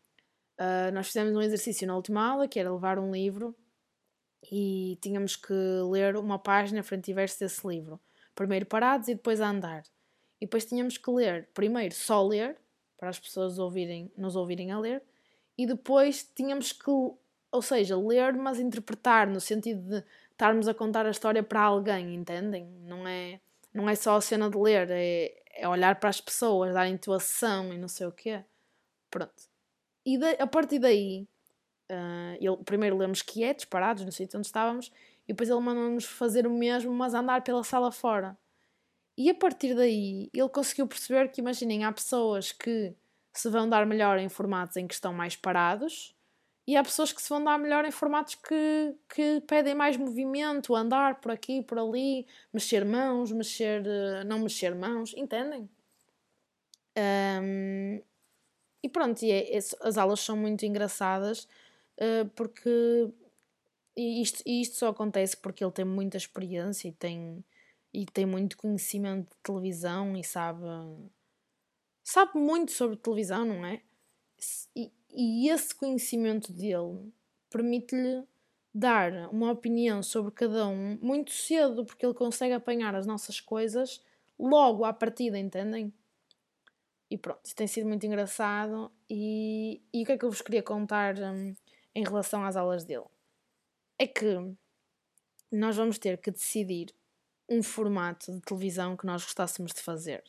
uh, 0.59 0.91
nós 0.93 1.07
fizemos 1.07 1.33
um 1.33 1.41
exercício 1.41 1.87
na 1.87 1.95
última 1.95 2.25
aula 2.25 2.47
que 2.47 2.59
era 2.59 2.71
levar 2.71 2.99
um 2.99 3.11
livro 3.11 3.55
e 4.51 4.97
tínhamos 5.01 5.35
que 5.35 5.53
ler 5.89 6.17
uma 6.17 6.39
página 6.39 6.83
frente 6.83 7.11
e 7.11 7.13
verso 7.13 7.39
desse 7.39 7.65
livro. 7.67 7.99
Primeiro 8.35 8.65
parados 8.65 9.07
e 9.07 9.15
depois 9.15 9.39
a 9.39 9.49
andar. 9.49 9.83
E 10.39 10.45
depois 10.45 10.65
tínhamos 10.65 10.97
que 10.97 11.11
ler, 11.11 11.47
primeiro 11.53 11.93
só 11.93 12.25
ler, 12.25 12.57
para 12.97 13.09
as 13.09 13.19
pessoas 13.19 13.59
ouvirem, 13.59 14.11
nos 14.17 14.35
ouvirem 14.35 14.71
a 14.71 14.79
ler, 14.79 15.03
e 15.57 15.65
depois 15.65 16.23
tínhamos 16.35 16.71
que, 16.71 16.89
ou 16.89 17.61
seja, 17.61 17.97
ler, 17.97 18.33
mas 18.33 18.59
interpretar, 18.59 19.27
no 19.27 19.39
sentido 19.39 19.81
de 19.81 20.03
estarmos 20.41 20.67
a 20.67 20.73
contar 20.73 21.05
a 21.05 21.11
história 21.11 21.43
para 21.43 21.61
alguém, 21.61 22.15
entendem? 22.15 22.65
Não 22.81 23.07
é, 23.07 23.39
não 23.71 23.87
é 23.87 23.93
só 23.93 24.15
a 24.15 24.21
cena 24.21 24.49
de 24.49 24.57
ler, 24.57 24.89
é, 24.89 25.39
é 25.53 25.67
olhar 25.67 25.99
para 25.99 26.09
as 26.09 26.19
pessoas, 26.19 26.73
dar 26.73 26.87
intuação 26.87 27.71
e 27.71 27.77
não 27.77 27.87
sei 27.87 28.07
o 28.07 28.11
quê. 28.11 28.43
Pronto. 29.11 29.43
E 30.03 30.17
de, 30.17 30.41
a 30.41 30.47
partir 30.47 30.79
daí, 30.79 31.27
uh, 31.91 32.35
ele, 32.39 32.57
primeiro 32.65 32.97
lemos 32.97 33.21
quietos, 33.21 33.65
parados 33.65 34.03
no 34.03 34.11
sítio 34.11 34.39
onde 34.39 34.47
estávamos, 34.47 34.91
e 35.27 35.33
depois 35.33 35.47
ele 35.47 35.59
mandou-nos 35.59 36.05
fazer 36.05 36.47
o 36.47 36.51
mesmo, 36.51 36.91
mas 36.91 37.13
andar 37.13 37.43
pela 37.43 37.63
sala 37.63 37.91
fora. 37.91 38.35
E 39.15 39.29
a 39.29 39.35
partir 39.35 39.75
daí 39.75 40.27
ele 40.33 40.49
conseguiu 40.49 40.87
perceber 40.87 41.29
que, 41.29 41.39
imaginem, 41.39 41.83
há 41.83 41.91
pessoas 41.91 42.51
que 42.51 42.95
se 43.31 43.47
vão 43.47 43.69
dar 43.69 43.85
melhor 43.85 44.17
em 44.17 44.27
formatos 44.27 44.75
em 44.75 44.87
que 44.87 44.95
estão 44.95 45.13
mais 45.13 45.35
parados 45.35 46.15
e 46.71 46.77
há 46.77 46.83
pessoas 46.83 47.11
que 47.11 47.21
se 47.21 47.27
vão 47.27 47.43
dar 47.43 47.59
melhor 47.59 47.83
em 47.83 47.91
formatos 47.91 48.35
que, 48.35 48.95
que 49.13 49.41
pedem 49.41 49.75
mais 49.75 49.97
movimento, 49.97 50.73
andar 50.73 51.19
por 51.19 51.29
aqui, 51.29 51.61
por 51.61 51.77
ali, 51.77 52.25
mexer 52.53 52.85
mãos, 52.85 53.29
mexer. 53.29 53.85
Eh, 53.85 54.23
não 54.23 54.39
mexer 54.39 54.73
mãos, 54.73 55.13
entendem? 55.17 55.69
Um, 56.97 58.01
e 58.81 58.87
pronto, 58.87 59.21
e 59.21 59.31
é, 59.31 59.53
é, 59.53 59.57
as 59.57 59.97
aulas 59.97 60.21
são 60.21 60.37
muito 60.37 60.65
engraçadas 60.65 61.43
uh, 61.99 62.29
porque. 62.35 62.69
E 63.97 64.21
isto, 64.21 64.41
e 64.45 64.61
isto 64.61 64.77
só 64.77 64.87
acontece 64.87 65.35
porque 65.35 65.61
ele 65.61 65.73
tem 65.73 65.83
muita 65.83 66.15
experiência 66.15 66.87
e 66.87 66.93
tem 66.93 67.43
e 67.93 68.05
tem 68.05 68.25
muito 68.25 68.55
conhecimento 68.57 69.29
de 69.29 69.37
televisão 69.43 70.15
e 70.15 70.23
sabe 70.23 70.63
sabe 72.01 72.39
muito 72.39 72.71
sobre 72.71 72.95
televisão, 72.95 73.43
não 73.45 73.65
é? 73.65 73.81
E 75.13 75.49
esse 75.49 75.73
conhecimento 75.73 76.51
dele 76.51 77.11
permite-lhe 77.49 78.23
dar 78.73 79.11
uma 79.31 79.51
opinião 79.51 80.01
sobre 80.01 80.31
cada 80.31 80.67
um 80.67 80.97
muito 81.01 81.31
cedo, 81.31 81.85
porque 81.85 82.05
ele 82.05 82.13
consegue 82.13 82.53
apanhar 82.53 82.95
as 82.95 83.05
nossas 83.05 83.39
coisas 83.39 84.01
logo 84.39 84.85
à 84.85 84.93
partida, 84.93 85.37
entendem? 85.37 85.93
E 87.09 87.17
pronto, 87.17 87.41
isso 87.43 87.55
tem 87.55 87.67
sido 87.67 87.87
muito 87.87 88.05
engraçado. 88.05 88.89
E, 89.09 89.81
e 89.93 90.03
o 90.03 90.05
que 90.05 90.13
é 90.13 90.17
que 90.17 90.23
eu 90.23 90.31
vos 90.31 90.41
queria 90.41 90.63
contar 90.63 91.17
um, 91.19 91.53
em 91.93 92.03
relação 92.03 92.45
às 92.45 92.55
aulas 92.55 92.85
dele? 92.85 93.05
É 93.99 94.07
que 94.07 94.55
nós 95.51 95.75
vamos 95.75 95.99
ter 95.99 96.17
que 96.17 96.31
decidir 96.31 96.95
um 97.49 97.61
formato 97.61 98.31
de 98.31 98.39
televisão 98.39 98.95
que 98.95 99.05
nós 99.05 99.23
gostássemos 99.23 99.73
de 99.73 99.81
fazer. 99.81 100.23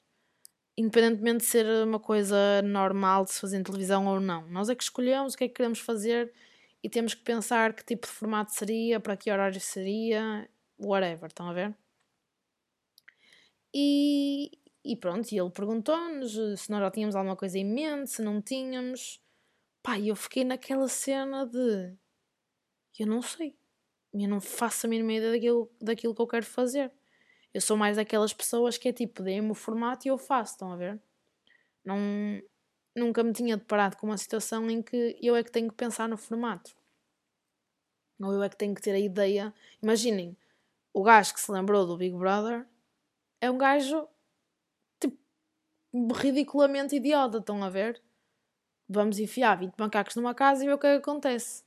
Independentemente 0.76 1.38
de 1.38 1.44
ser 1.44 1.66
uma 1.84 2.00
coisa 2.00 2.62
normal 2.62 3.24
de 3.24 3.32
se 3.32 3.40
fazer 3.40 3.58
em 3.58 3.62
televisão 3.62 4.06
ou 4.06 4.20
não. 4.20 4.48
Nós 4.48 4.68
é 4.68 4.74
que 4.74 4.82
escolhemos 4.82 5.34
o 5.34 5.36
que 5.36 5.44
é 5.44 5.48
que 5.48 5.54
queremos 5.54 5.78
fazer 5.78 6.32
e 6.82 6.88
temos 6.88 7.14
que 7.14 7.22
pensar 7.22 7.74
que 7.74 7.84
tipo 7.84 8.06
de 8.06 8.12
formato 8.12 8.52
seria, 8.52 8.98
para 8.98 9.16
que 9.16 9.30
horário 9.30 9.60
seria, 9.60 10.48
whatever, 10.78 11.28
estão 11.28 11.48
a 11.48 11.52
ver? 11.52 11.74
E, 13.74 14.50
e 14.84 14.96
pronto, 14.96 15.30
e 15.32 15.38
ele 15.38 15.50
perguntou-nos 15.50 16.32
se 16.60 16.70
nós 16.70 16.80
já 16.80 16.90
tínhamos 16.90 17.14
alguma 17.16 17.36
coisa 17.36 17.58
em 17.58 17.64
mente, 17.64 18.10
se 18.10 18.22
não 18.22 18.42
tínhamos. 18.42 19.20
Pá, 19.82 19.98
eu 19.98 20.16
fiquei 20.16 20.44
naquela 20.44 20.88
cena 20.88 21.46
de. 21.46 21.94
Eu 22.98 23.06
não 23.06 23.22
sei. 23.22 23.56
Eu 24.12 24.28
não 24.28 24.40
faço 24.40 24.86
a 24.86 24.90
mínima 24.90 25.14
ideia 25.14 25.32
daquilo, 25.32 25.70
daquilo 25.80 26.14
que 26.14 26.22
eu 26.22 26.26
quero 26.26 26.44
fazer. 26.44 26.92
Eu 27.54 27.60
sou 27.60 27.76
mais 27.76 27.96
daquelas 27.96 28.32
pessoas 28.32 28.78
que 28.78 28.88
é 28.88 28.92
tipo, 28.92 29.22
deem-me 29.22 29.50
o 29.50 29.54
formato 29.54 30.06
e 30.06 30.10
eu 30.10 30.16
faço, 30.16 30.52
estão 30.52 30.72
a 30.72 30.76
ver? 30.76 31.00
Não, 31.84 31.98
nunca 32.96 33.22
me 33.22 33.32
tinha 33.32 33.56
deparado 33.56 33.96
com 33.96 34.06
uma 34.06 34.16
situação 34.16 34.70
em 34.70 34.82
que 34.82 35.18
eu 35.20 35.36
é 35.36 35.44
que 35.44 35.50
tenho 35.50 35.68
que 35.68 35.76
pensar 35.76 36.08
no 36.08 36.16
formato. 36.16 36.74
Ou 38.20 38.32
eu 38.32 38.42
é 38.42 38.48
que 38.48 38.56
tenho 38.56 38.74
que 38.74 38.80
ter 38.80 38.92
a 38.92 38.98
ideia. 38.98 39.52
Imaginem, 39.82 40.36
o 40.94 41.02
gajo 41.02 41.34
que 41.34 41.40
se 41.40 41.50
lembrou 41.52 41.86
do 41.86 41.96
Big 41.96 42.16
Brother 42.16 42.66
é 43.40 43.50
um 43.50 43.58
gajo 43.58 44.08
tipo, 45.00 45.18
ridiculamente 46.14 46.96
idiota, 46.96 47.38
estão 47.38 47.62
a 47.62 47.68
ver? 47.68 48.00
Vamos 48.88 49.18
enfiar 49.18 49.58
20 49.58 49.74
macacos 49.76 50.16
numa 50.16 50.34
casa 50.34 50.62
e 50.64 50.66
ver 50.66 50.74
o 50.74 50.78
que 50.78 50.86
é 50.86 50.92
que 50.92 51.02
acontece. 51.02 51.64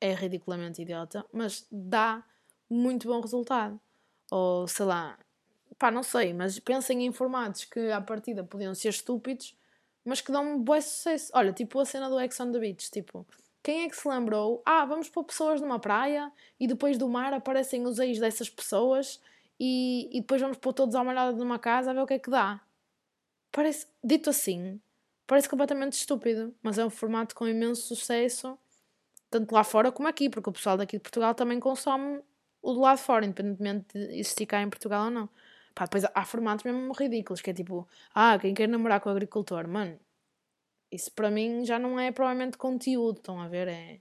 É 0.00 0.14
ridiculamente 0.14 0.82
idiota, 0.82 1.24
mas 1.32 1.66
dá 1.70 2.24
muito 2.68 3.06
bom 3.06 3.20
resultado 3.20 3.80
ou 4.32 4.66
sei 4.66 4.86
lá, 4.86 5.18
pá, 5.78 5.90
não 5.90 6.02
sei, 6.02 6.32
mas 6.32 6.58
pensem 6.58 7.04
em 7.04 7.12
formatos 7.12 7.66
que 7.66 7.90
à 7.90 8.00
partida 8.00 8.42
podiam 8.42 8.74
ser 8.74 8.88
estúpidos, 8.88 9.54
mas 10.02 10.22
que 10.22 10.32
dão 10.32 10.54
um 10.54 10.58
bom 10.58 10.80
sucesso. 10.80 11.30
Olha, 11.34 11.52
tipo 11.52 11.78
a 11.78 11.84
cena 11.84 12.08
do 12.08 12.18
Ex 12.18 12.40
on 12.40 12.50
the 12.50 12.58
Beach, 12.58 12.90
tipo, 12.90 13.26
quem 13.62 13.84
é 13.84 13.90
que 13.90 13.96
se 13.96 14.08
lembrou? 14.08 14.62
Ah, 14.64 14.86
vamos 14.86 15.10
pôr 15.10 15.24
pessoas 15.24 15.60
numa 15.60 15.78
praia 15.78 16.32
e 16.58 16.66
depois 16.66 16.96
do 16.96 17.06
mar 17.06 17.34
aparecem 17.34 17.84
os 17.86 17.98
ex 17.98 18.18
dessas 18.18 18.48
pessoas 18.48 19.20
e, 19.60 20.08
e 20.10 20.22
depois 20.22 20.40
vamos 20.40 20.56
pôr 20.56 20.72
todos 20.72 20.94
à 20.94 21.04
malhada 21.04 21.36
numa 21.36 21.58
casa 21.58 21.90
a 21.90 21.94
ver 21.94 22.00
o 22.00 22.06
que 22.06 22.14
é 22.14 22.18
que 22.18 22.30
dá. 22.30 22.58
Parece, 23.52 23.86
dito 24.02 24.30
assim, 24.30 24.80
parece 25.26 25.46
completamente 25.46 25.92
estúpido, 25.92 26.54
mas 26.62 26.78
é 26.78 26.86
um 26.86 26.90
formato 26.90 27.34
com 27.34 27.46
imenso 27.46 27.82
sucesso, 27.82 28.58
tanto 29.28 29.52
lá 29.52 29.62
fora 29.62 29.92
como 29.92 30.08
aqui, 30.08 30.30
porque 30.30 30.48
o 30.48 30.52
pessoal 30.54 30.78
daqui 30.78 30.96
de 30.96 31.02
Portugal 31.02 31.34
também 31.34 31.60
consome 31.60 32.22
o 32.62 32.72
do 32.72 32.80
lado 32.80 32.98
de 32.98 33.02
fora, 33.02 33.26
independentemente 33.26 33.98
de 33.98 34.18
existir 34.18 34.46
cá 34.46 34.62
em 34.62 34.70
Portugal 34.70 35.06
ou 35.06 35.10
não. 35.10 35.28
Pá, 35.74 35.84
depois 35.84 36.04
há 36.14 36.24
formatos 36.24 36.64
mesmo 36.64 36.92
ridículos, 36.92 37.40
que 37.40 37.50
é 37.50 37.54
tipo, 37.54 37.88
ah, 38.14 38.38
quem 38.38 38.54
quer 38.54 38.68
namorar 38.68 39.00
com 39.00 39.08
o 39.08 39.12
agricultor, 39.12 39.66
mano, 39.66 39.98
isso 40.90 41.10
para 41.12 41.30
mim 41.30 41.64
já 41.64 41.78
não 41.78 41.98
é 41.98 42.12
provavelmente 42.12 42.58
conteúdo, 42.58 43.18
estão 43.18 43.40
a 43.40 43.48
ver? 43.48 43.68
É... 43.68 44.00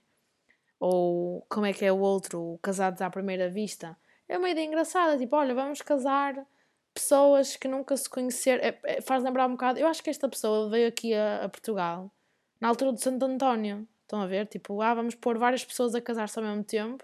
Ou 0.80 1.45
como 1.50 1.65
é 1.65 1.74
que 1.74 1.86
é 1.86 1.91
o 1.91 2.00
outro, 2.00 2.54
o 2.54 2.60
casados 2.60 3.02
à 3.02 3.10
primeira 3.10 3.50
vista. 3.50 3.97
É 4.28 4.38
uma 4.38 4.50
ideia 4.50 4.65
engraçada, 4.65 5.17
tipo, 5.17 5.36
olha, 5.36 5.56
vamos 5.56 5.82
casar 5.82 6.45
pessoas 6.93 7.56
que 7.56 7.67
nunca 7.67 7.95
se 7.95 8.10
conheceram. 8.10 8.63
É, 8.63 8.80
é, 8.84 9.02
faz 9.02 9.24
lembrar 9.24 9.47
um 9.47 9.52
bocado, 9.52 9.80
eu 9.80 9.88
acho 9.88 10.04
que 10.04 10.10
esta 10.10 10.28
pessoa 10.30 10.69
veio 10.69 10.88
aqui 10.88 11.13
a, 11.13 11.45
a 11.45 11.50
Portugal 11.50 12.12
na 12.60 12.67
altura 12.67 12.93
de 12.93 13.02
Santo 13.02 13.26
António. 13.26 13.88
Estão 14.04 14.21
a 14.21 14.28
ver? 14.28 14.47
Tipo, 14.47 14.82
ah, 14.82 14.93
vamos 14.93 15.15
pôr 15.15 15.38
várias 15.38 15.63
pessoas 15.63 15.95
a 15.95 16.02
casar-se 16.02 16.38
ao 16.38 16.45
mesmo 16.45 16.63
tempo 16.63 17.04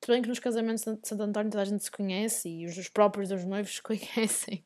se 0.00 0.10
bem 0.10 0.22
que 0.22 0.28
nos 0.28 0.38
casamentos 0.38 0.84
de 0.84 1.08
Santo 1.08 1.22
António 1.22 1.50
toda 1.50 1.62
a 1.62 1.66
gente 1.66 1.82
se 1.82 1.90
conhece 1.90 2.48
e 2.48 2.66
os 2.66 2.88
próprios 2.88 3.28
dos 3.28 3.44
noivos 3.44 3.76
se 3.76 3.82
conhecem. 3.82 4.64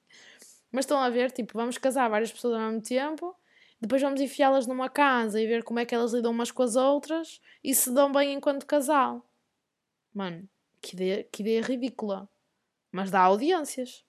Mas 0.70 0.84
estão 0.84 0.98
a 0.98 1.10
ver, 1.10 1.30
tipo, 1.32 1.52
vamos 1.54 1.78
casar 1.78 2.08
várias 2.08 2.32
pessoas 2.32 2.54
ao 2.54 2.60
mesmo 2.60 2.82
tempo, 2.82 3.36
depois 3.80 4.02
vamos 4.02 4.20
enfiá-las 4.20 4.66
numa 4.66 4.90
casa 4.90 5.40
e 5.40 5.46
ver 5.46 5.64
como 5.64 5.78
é 5.78 5.86
que 5.86 5.94
elas 5.94 6.12
lidam 6.12 6.30
umas 6.30 6.50
com 6.50 6.62
as 6.62 6.76
outras 6.76 7.40
e 7.64 7.74
se 7.74 7.92
dão 7.92 8.12
bem 8.12 8.34
enquanto 8.34 8.66
casal. 8.66 9.26
Mano, 10.12 10.48
que 10.82 10.94
ideia, 10.94 11.24
que 11.24 11.42
ideia 11.42 11.62
ridícula. 11.62 12.28
Mas 12.92 13.10
dá 13.10 13.20
audiências. 13.20 14.04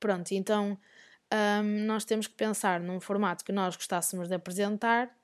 Pronto, 0.00 0.32
então 0.32 0.78
um, 1.32 1.84
nós 1.86 2.04
temos 2.04 2.26
que 2.26 2.34
pensar 2.34 2.80
num 2.80 3.00
formato 3.00 3.44
que 3.44 3.52
nós 3.52 3.76
gostássemos 3.76 4.28
de 4.28 4.34
apresentar 4.34 5.14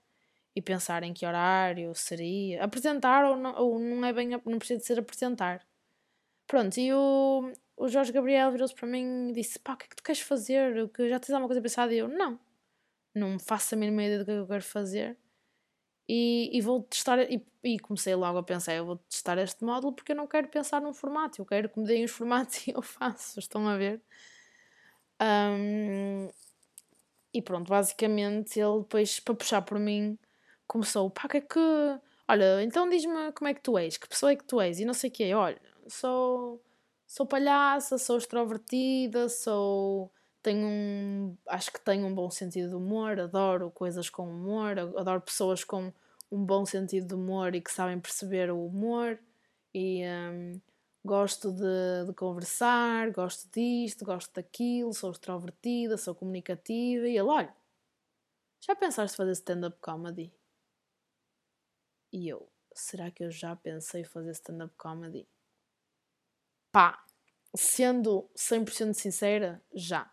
e 0.54 0.60
pensar 0.62 1.02
em 1.02 1.12
que 1.12 1.26
horário 1.26 1.94
seria. 1.94 2.64
Apresentar 2.64 3.24
ou 3.24 3.36
não, 3.36 3.54
ou 3.56 3.78
não 3.78 4.04
é 4.04 4.12
bem, 4.12 4.28
não 4.28 4.58
precisa 4.58 4.80
de 4.80 4.86
ser 4.86 4.98
apresentar. 4.98 5.66
Pronto, 6.46 6.78
e 6.78 6.92
o, 6.92 7.52
o 7.76 7.88
Jorge 7.88 8.12
Gabriel 8.12 8.50
virou-se 8.50 8.74
para 8.74 8.88
mim 8.88 9.30
e 9.30 9.32
disse: 9.32 9.58
pá, 9.58 9.74
o 9.74 9.76
que 9.76 9.84
é 9.86 9.88
que 9.88 9.96
tu 9.96 10.02
queres 10.02 10.20
fazer? 10.20 10.88
Que 10.90 11.08
já 11.08 11.20
tens 11.20 11.30
alguma 11.30 11.48
coisa 11.48 11.62
pensada? 11.62 11.94
E 11.94 11.98
eu: 11.98 12.08
não, 12.08 12.38
não 13.14 13.38
faço 13.38 13.74
a 13.74 13.78
mínima 13.78 14.02
ideia 14.04 14.18
do 14.18 14.24
que 14.24 14.30
é 14.32 14.38
eu 14.38 14.46
quero 14.46 14.64
fazer. 14.64 15.16
E, 16.08 16.50
e 16.56 16.60
vou 16.60 16.82
testar, 16.82 17.20
e, 17.30 17.46
e, 17.62 17.78
comecei 17.78 18.14
logo 18.16 18.38
a 18.38 18.42
pensar: 18.42 18.74
eu 18.74 18.84
vou 18.84 18.96
testar 18.96 19.38
este 19.38 19.64
módulo 19.64 19.92
porque 19.94 20.12
eu 20.12 20.16
não 20.16 20.26
quero 20.26 20.48
pensar 20.48 20.80
num 20.82 20.92
formato, 20.92 21.40
eu 21.40 21.46
quero 21.46 21.68
que 21.68 21.78
me 21.78 21.86
deem 21.86 22.04
os 22.04 22.10
formatos 22.10 22.66
e 22.66 22.72
eu 22.72 22.82
faço. 22.82 23.38
Estão 23.38 23.68
a 23.68 23.76
ver? 23.76 24.02
Um, 25.22 26.28
e 27.32 27.40
pronto, 27.42 27.68
basicamente 27.68 28.58
ele 28.58 28.80
depois, 28.80 29.20
para 29.20 29.34
puxar 29.34 29.62
por 29.62 29.78
mim, 29.78 30.18
começou: 30.70 31.11
pá, 31.11 31.28
que 31.28 31.38
é 31.38 31.40
que. 31.40 31.59
Olha, 32.28 32.62
então 32.62 32.88
diz-me 32.88 33.33
como 33.33 33.48
é 33.48 33.54
que 33.54 33.61
tu 33.61 33.76
és, 33.76 33.96
que 33.96 34.09
pessoa 34.09 34.33
é 34.33 34.37
que 34.37 34.44
tu 34.44 34.61
és, 34.61 34.78
e 34.78 34.85
não 34.85 34.94
sei 34.94 35.11
o 35.11 35.12
quê. 35.12 35.35
Olha, 35.35 35.61
sou, 35.88 36.62
sou 37.06 37.26
palhaça, 37.26 37.98
sou 37.98 38.18
extrovertida, 38.18 39.28
sou. 39.28 40.12
Tenho 40.42 40.66
um. 40.66 41.37
Acho 41.48 41.72
que 41.72 41.80
tenho 41.80 42.06
um 42.06 42.14
bom 42.14 42.30
sentido 42.30 42.70
de 42.70 42.74
humor, 42.76 43.18
adoro 43.20 43.70
coisas 43.72 44.09
com 44.09 44.28
humor, 44.30 44.78
adoro 44.78 45.20
pessoas 45.20 45.64
com 45.64 45.92
um 46.30 46.44
bom 46.44 46.64
sentido 46.64 47.09
de 47.09 47.14
humor 47.14 47.54
e 47.54 47.61
que 47.61 47.72
sabem 47.72 48.00
perceber 48.00 48.50
o 48.50 48.66
humor. 48.66 49.18
E 49.74 50.04
um, 50.06 50.61
gosto 51.04 51.52
de, 51.52 52.06
de, 52.06 52.12
conversar, 52.14 53.11
gosto 53.12 53.48
disto, 53.52 54.04
gosto 54.04 54.33
daquilo, 54.35 54.92
sou 54.94 55.11
extrovertida, 55.11 55.96
sou 55.96 56.14
comunicativa. 56.14 57.09
E 57.09 57.18
ele, 57.18 57.28
olha, 57.28 57.54
já 58.61 58.74
pensaste 58.76 59.16
fazer 59.16 59.33
stand-up 59.33 59.76
comedy? 59.80 60.33
E 62.12 62.28
eu, 62.28 62.48
será 62.74 63.10
que 63.10 63.24
eu 63.24 63.30
já 63.30 63.54
pensei 63.54 64.04
fazer 64.04 64.32
stand-up 64.32 64.74
comedy? 64.76 65.28
Pá, 66.72 67.04
sendo 67.54 68.28
100% 68.36 68.94
sincera, 68.94 69.62
já. 69.74 70.10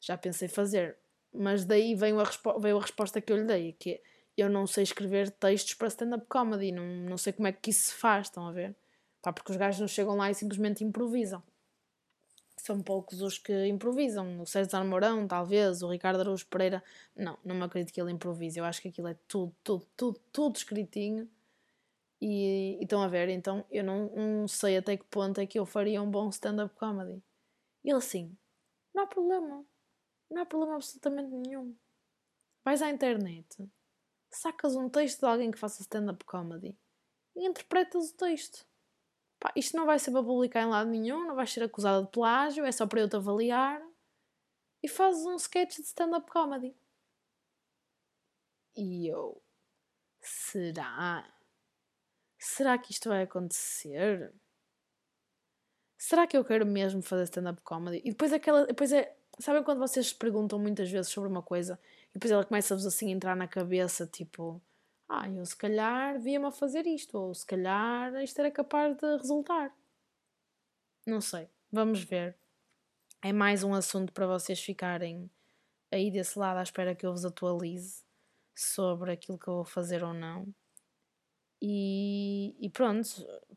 Já 0.00 0.16
pensei 0.18 0.48
fazer. 0.48 0.98
Mas 1.32 1.64
daí 1.64 1.94
veio 1.94 2.20
a, 2.20 2.24
veio 2.58 2.78
a 2.78 2.80
resposta 2.80 3.20
que 3.20 3.32
eu 3.32 3.36
lhe 3.36 3.44
dei, 3.44 3.72
que 3.72 3.92
é, 3.92 4.02
eu 4.36 4.48
não 4.48 4.66
sei 4.66 4.82
escrever 4.82 5.30
textos 5.30 5.74
para 5.74 5.88
stand-up 5.88 6.26
comedy, 6.26 6.72
não, 6.72 6.84
não 6.84 7.16
sei 7.16 7.32
como 7.32 7.48
é 7.48 7.52
que 7.52 7.70
isso 7.70 7.90
se 7.90 7.94
faz, 7.94 8.26
estão 8.26 8.46
a 8.46 8.52
ver? 8.52 8.76
Pá, 9.22 9.32
porque 9.32 9.52
os 9.52 9.56
gajos 9.56 9.80
não 9.80 9.88
chegam 9.88 10.16
lá 10.16 10.30
e 10.30 10.34
simplesmente 10.34 10.84
improvisam. 10.84 11.42
São 12.62 12.80
poucos 12.80 13.20
os 13.20 13.38
que 13.38 13.66
improvisam. 13.66 14.40
O 14.40 14.46
César 14.46 14.84
Mourão, 14.84 15.26
talvez, 15.26 15.82
o 15.82 15.88
Ricardo 15.90 16.20
Araújo 16.20 16.46
Pereira. 16.46 16.80
Não, 17.16 17.36
não 17.44 17.56
me 17.56 17.64
acredito 17.64 17.92
que 17.92 18.00
ele 18.00 18.12
improvise. 18.12 18.56
Eu 18.56 18.64
acho 18.64 18.80
que 18.80 18.86
aquilo 18.86 19.08
é 19.08 19.14
tudo, 19.26 19.52
tudo, 19.64 19.84
tudo, 19.96 20.20
tudo 20.30 20.56
escritinho. 20.56 21.28
E, 22.20 22.78
e 22.78 22.84
estão 22.84 23.02
a 23.02 23.08
ver, 23.08 23.28
então 23.30 23.66
eu 23.68 23.82
não, 23.82 24.08
não 24.14 24.46
sei 24.46 24.76
até 24.76 24.96
que 24.96 25.02
ponto 25.06 25.40
é 25.40 25.46
que 25.46 25.58
eu 25.58 25.66
faria 25.66 26.00
um 26.00 26.08
bom 26.08 26.28
stand-up 26.28 26.72
comedy. 26.76 27.20
E 27.82 27.90
ele 27.90 27.98
assim, 27.98 28.32
não 28.94 29.02
há 29.02 29.06
problema. 29.08 29.66
Não 30.30 30.42
há 30.42 30.46
problema 30.46 30.76
absolutamente 30.76 31.34
nenhum. 31.34 31.74
Vais 32.64 32.80
à 32.80 32.90
internet, 32.90 33.68
sacas 34.30 34.76
um 34.76 34.88
texto 34.88 35.18
de 35.18 35.26
alguém 35.26 35.50
que 35.50 35.58
faça 35.58 35.82
stand-up 35.82 36.24
comedy 36.24 36.78
e 37.34 37.44
interpretas 37.44 38.10
o 38.10 38.16
texto. 38.16 38.64
Pá, 39.42 39.52
isto 39.56 39.76
não 39.76 39.84
vai 39.84 39.98
ser 39.98 40.12
para 40.12 40.22
publicar 40.22 40.62
em 40.62 40.68
lado 40.68 40.88
nenhum, 40.88 41.26
não 41.26 41.34
vais 41.34 41.52
ser 41.52 41.64
acusada 41.64 42.04
de 42.04 42.12
plágio, 42.12 42.64
é 42.64 42.70
só 42.70 42.86
para 42.86 43.00
eu 43.00 43.08
te 43.08 43.16
avaliar. 43.16 43.82
E 44.80 44.86
fazes 44.86 45.26
um 45.26 45.34
sketch 45.34 45.78
de 45.78 45.82
stand-up 45.82 46.30
comedy. 46.30 46.76
E 48.76 49.08
eu. 49.08 49.42
Será? 50.20 51.28
Será 52.38 52.78
que 52.78 52.92
isto 52.92 53.08
vai 53.08 53.24
acontecer? 53.24 54.32
Será 55.98 56.24
que 56.28 56.36
eu 56.36 56.44
quero 56.44 56.64
mesmo 56.64 57.02
fazer 57.02 57.24
stand-up 57.24 57.60
comedy? 57.62 58.00
E 58.04 58.10
depois 58.10 58.32
aquela. 58.32 58.64
Depois 58.64 58.92
é. 58.92 59.16
Sabem 59.40 59.64
quando 59.64 59.80
vocês 59.80 60.08
se 60.08 60.14
perguntam 60.14 60.56
muitas 60.56 60.88
vezes 60.88 61.10
sobre 61.10 61.28
uma 61.28 61.42
coisa 61.42 61.80
e 62.10 62.14
depois 62.14 62.30
ela 62.30 62.44
começa-vos 62.44 62.86
assim 62.86 63.08
a 63.08 63.16
entrar 63.16 63.34
na 63.34 63.48
cabeça, 63.48 64.06
tipo 64.06 64.62
ah, 65.08 65.28
eu 65.28 65.44
se 65.44 65.56
calhar 65.56 66.20
via-me 66.20 66.46
a 66.46 66.50
fazer 66.50 66.86
isto, 66.86 67.18
ou 67.18 67.34
se 67.34 67.46
calhar 67.46 68.14
isto 68.22 68.38
era 68.38 68.50
capaz 68.50 68.96
de 68.96 69.16
resultar. 69.16 69.74
Não 71.06 71.20
sei, 71.20 71.48
vamos 71.70 72.02
ver. 72.02 72.36
É 73.22 73.32
mais 73.32 73.62
um 73.62 73.74
assunto 73.74 74.12
para 74.12 74.26
vocês 74.26 74.60
ficarem 74.60 75.30
aí 75.90 76.10
desse 76.10 76.38
lado 76.38 76.58
à 76.58 76.62
espera 76.62 76.94
que 76.94 77.06
eu 77.06 77.12
vos 77.12 77.24
atualize 77.24 78.02
sobre 78.54 79.12
aquilo 79.12 79.38
que 79.38 79.48
eu 79.48 79.54
vou 79.54 79.64
fazer 79.64 80.02
ou 80.02 80.14
não. 80.14 80.52
E, 81.60 82.56
e 82.60 82.68
pronto, 82.70 83.08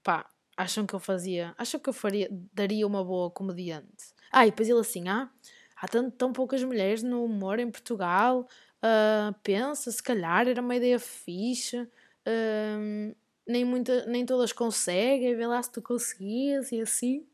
pá, 0.03 0.29
acham 0.55 0.85
que 0.85 0.93
eu 0.93 0.99
fazia, 0.99 1.55
acham 1.57 1.79
que 1.79 1.89
eu 1.89 1.93
faria, 1.93 2.29
daria 2.53 2.85
uma 2.85 3.03
boa 3.03 3.31
comediante. 3.31 4.13
Ah, 4.31 4.45
e 4.45 4.51
depois 4.51 4.69
ele 4.69 4.79
assim, 4.79 5.07
ah, 5.07 5.29
há 5.75 5.87
tão, 5.87 6.11
tão 6.11 6.31
poucas 6.33 6.63
mulheres 6.63 7.01
no 7.01 7.23
humor 7.23 7.59
em 7.59 7.69
Portugal, 7.71 8.47
uh, 8.83 9.33
pensa, 9.43 9.91
se 9.91 10.01
calhar 10.01 10.47
era 10.47 10.61
uma 10.61 10.75
ideia 10.75 10.99
fixe, 10.99 11.81
uh, 11.81 13.15
nem, 13.47 13.63
muita, 13.63 14.05
nem 14.05 14.25
todas 14.25 14.51
conseguem, 14.51 15.35
vê 15.35 15.45
lá 15.47 15.61
se 15.61 15.71
tu 15.71 15.81
conseguias 15.81 16.71
e 16.71 16.81
assim. 16.81 17.27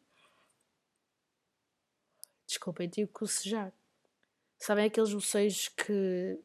Desculpem, 2.48 2.90
tive 2.90 3.08
que 3.08 3.14
cocejar. 3.14 3.72
Sabem 4.60 4.86
aqueles 4.86 5.14
bocejos 5.14 5.70
que 5.70 6.40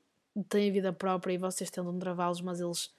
têm 0.49 0.73
vida 0.73 0.93
própria 0.93 1.35
e 1.35 1.39
vocês 1.39 1.71
tentam 1.71 1.99
travá-los, 1.99 2.41
mas 2.41 2.61
eles, 2.61 2.95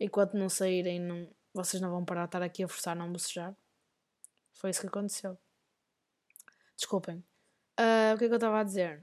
enquanto 0.00 0.34
não 0.34 0.48
saírem, 0.48 0.98
não, 0.98 1.28
vocês 1.52 1.80
não 1.80 1.90
vão 1.90 2.04
parar 2.04 2.22
de 2.22 2.28
estar 2.28 2.42
aqui 2.42 2.64
a 2.64 2.68
forçar 2.68 2.96
a 2.96 2.98
não 2.98 3.12
bocejar? 3.12 3.54
Foi 4.54 4.70
isso 4.70 4.80
que 4.80 4.86
aconteceu. 4.86 5.38
Desculpem. 6.76 7.22
Uh, 7.78 8.14
o 8.14 8.18
que 8.18 8.24
é 8.24 8.28
que 8.28 8.32
eu 8.32 8.36
estava 8.36 8.60
a 8.60 8.64
dizer? 8.64 9.02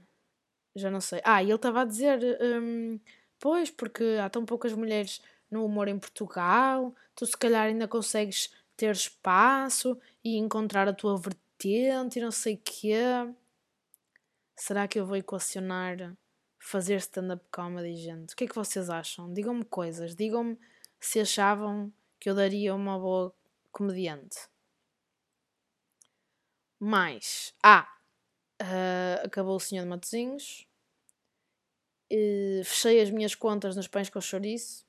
Já 0.74 0.90
não 0.90 1.00
sei. 1.00 1.20
Ah, 1.24 1.42
e 1.42 1.46
ele 1.46 1.54
estava 1.54 1.82
a 1.82 1.84
dizer, 1.84 2.20
um, 2.40 2.98
pois, 3.38 3.70
porque 3.70 4.18
há 4.22 4.28
tão 4.28 4.44
poucas 4.44 4.72
mulheres 4.72 5.20
no 5.50 5.64
humor 5.64 5.88
em 5.88 5.98
Portugal, 5.98 6.94
tu 7.14 7.26
se 7.26 7.36
calhar 7.36 7.66
ainda 7.66 7.86
consegues 7.86 8.52
ter 8.76 8.92
espaço 8.92 9.98
e 10.22 10.36
encontrar 10.36 10.88
a 10.88 10.92
tua 10.92 11.16
vertente 11.16 12.18
e 12.18 12.22
não 12.22 12.30
sei 12.30 12.54
o 12.54 12.60
quê. 12.64 13.02
Será 14.56 14.88
que 14.88 14.98
eu 14.98 15.06
vou 15.06 15.16
equacionar 15.16 16.16
fazer 16.58 16.96
stand-up 16.96 17.44
comedy, 17.52 17.96
gente? 17.96 18.32
O 18.32 18.36
que 18.36 18.44
é 18.44 18.46
que 18.48 18.54
vocês 18.54 18.88
acham? 18.88 19.32
Digam-me 19.32 19.64
coisas, 19.64 20.14
digam-me 20.14 20.58
se 20.98 21.20
achavam 21.20 21.92
que 22.18 22.30
eu 22.30 22.34
daria 22.34 22.74
uma 22.74 22.98
boa 22.98 23.34
comediante. 23.70 24.48
Mais. 26.80 27.54
Ah, 27.62 27.93
Uh, 28.62 29.24
acabou 29.24 29.56
o 29.56 29.60
Senhor 29.60 29.82
de 29.82 29.88
Matozinhos. 29.88 30.66
Uh, 32.12 32.62
fechei 32.64 33.00
as 33.00 33.10
minhas 33.10 33.34
contas 33.34 33.74
nos 33.74 33.88
pães 33.88 34.08
com 34.08 34.20
chouriço. 34.20 34.86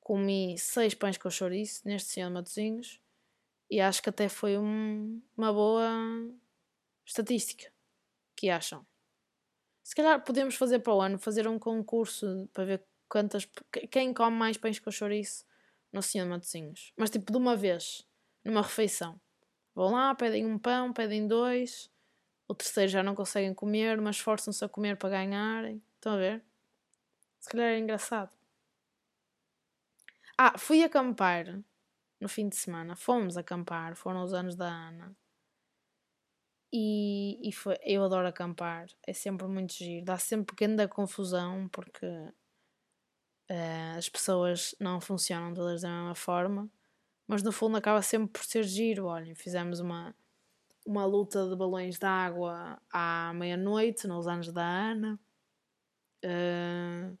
Comi 0.00 0.58
seis 0.58 0.94
pães 0.94 1.16
com 1.16 1.30
chouriço 1.30 1.82
neste 1.86 2.10
Senhor 2.10 2.28
de 2.28 2.34
Matozinhos. 2.34 3.00
E 3.70 3.80
acho 3.80 4.02
que 4.02 4.08
até 4.08 4.28
foi 4.28 4.58
um, 4.58 5.22
uma 5.36 5.52
boa 5.52 5.90
estatística. 7.04 7.70
que 8.34 8.48
acham? 8.48 8.86
Se 9.84 9.94
calhar 9.94 10.22
podemos 10.24 10.54
fazer 10.54 10.80
para 10.80 10.94
o 10.94 11.00
ano, 11.00 11.18
fazer 11.18 11.46
um 11.46 11.58
concurso 11.58 12.48
para 12.52 12.64
ver 12.64 12.84
quantas, 13.08 13.48
quem 13.90 14.12
come 14.12 14.36
mais 14.36 14.56
pães 14.56 14.78
com 14.78 14.90
chouriço 14.90 15.44
no 15.92 16.02
Senhor 16.02 16.24
de 16.24 16.30
Matozinhos. 16.30 16.92
Mas 16.96 17.10
tipo 17.10 17.30
de 17.30 17.38
uma 17.38 17.56
vez, 17.56 18.06
numa 18.44 18.62
refeição. 18.62 19.20
Vão 19.74 19.92
lá, 19.92 20.14
pedem 20.14 20.44
um 20.44 20.58
pão, 20.58 20.92
pedem 20.92 21.26
dois 21.26 21.90
o 22.48 22.54
terceiro 22.54 22.90
já 22.90 23.02
não 23.02 23.14
conseguem 23.14 23.52
comer, 23.52 24.00
mas 24.00 24.18
forçam-se 24.18 24.64
a 24.64 24.68
comer 24.68 24.96
para 24.96 25.10
ganharem. 25.10 25.82
Estão 25.94 26.14
a 26.14 26.16
ver? 26.16 26.42
Se 27.38 27.48
calhar 27.50 27.68
é 27.68 27.78
engraçado. 27.78 28.30
Ah, 30.36 30.56
fui 30.56 30.82
acampar 30.82 31.60
no 32.18 32.28
fim 32.28 32.48
de 32.48 32.56
semana. 32.56 32.96
Fomos 32.96 33.36
acampar, 33.36 33.94
foram 33.94 34.22
os 34.22 34.32
anos 34.32 34.56
da 34.56 34.66
Ana. 34.66 35.14
E, 36.72 37.38
e 37.48 37.52
foi, 37.52 37.78
eu 37.82 38.04
adoro 38.04 38.28
acampar, 38.28 38.88
é 39.06 39.12
sempre 39.12 39.46
muito 39.46 39.72
giro. 39.72 40.04
Dá 40.04 40.18
sempre 40.18 40.54
pequena 40.54 40.88
confusão 40.88 41.68
porque 41.68 42.06
uh, 42.06 43.96
as 43.96 44.08
pessoas 44.08 44.74
não 44.78 45.00
funcionam 45.00 45.54
todas 45.54 45.82
da 45.82 45.88
mesma 45.88 46.14
forma, 46.14 46.70
mas 47.26 47.42
no 47.42 47.52
fundo 47.52 47.76
acaba 47.76 48.02
sempre 48.02 48.28
por 48.32 48.44
ser 48.44 48.64
giro. 48.64 49.06
Olhem, 49.06 49.34
fizemos 49.34 49.80
uma 49.80 50.14
uma 50.88 51.04
luta 51.04 51.46
de 51.46 51.54
balões 51.54 51.98
de 51.98 52.06
água 52.06 52.80
à 52.90 53.30
meia-noite, 53.34 54.06
nos 54.06 54.26
anos 54.26 54.50
da 54.50 54.64
Ana. 54.64 55.20
Uh, 56.24 57.16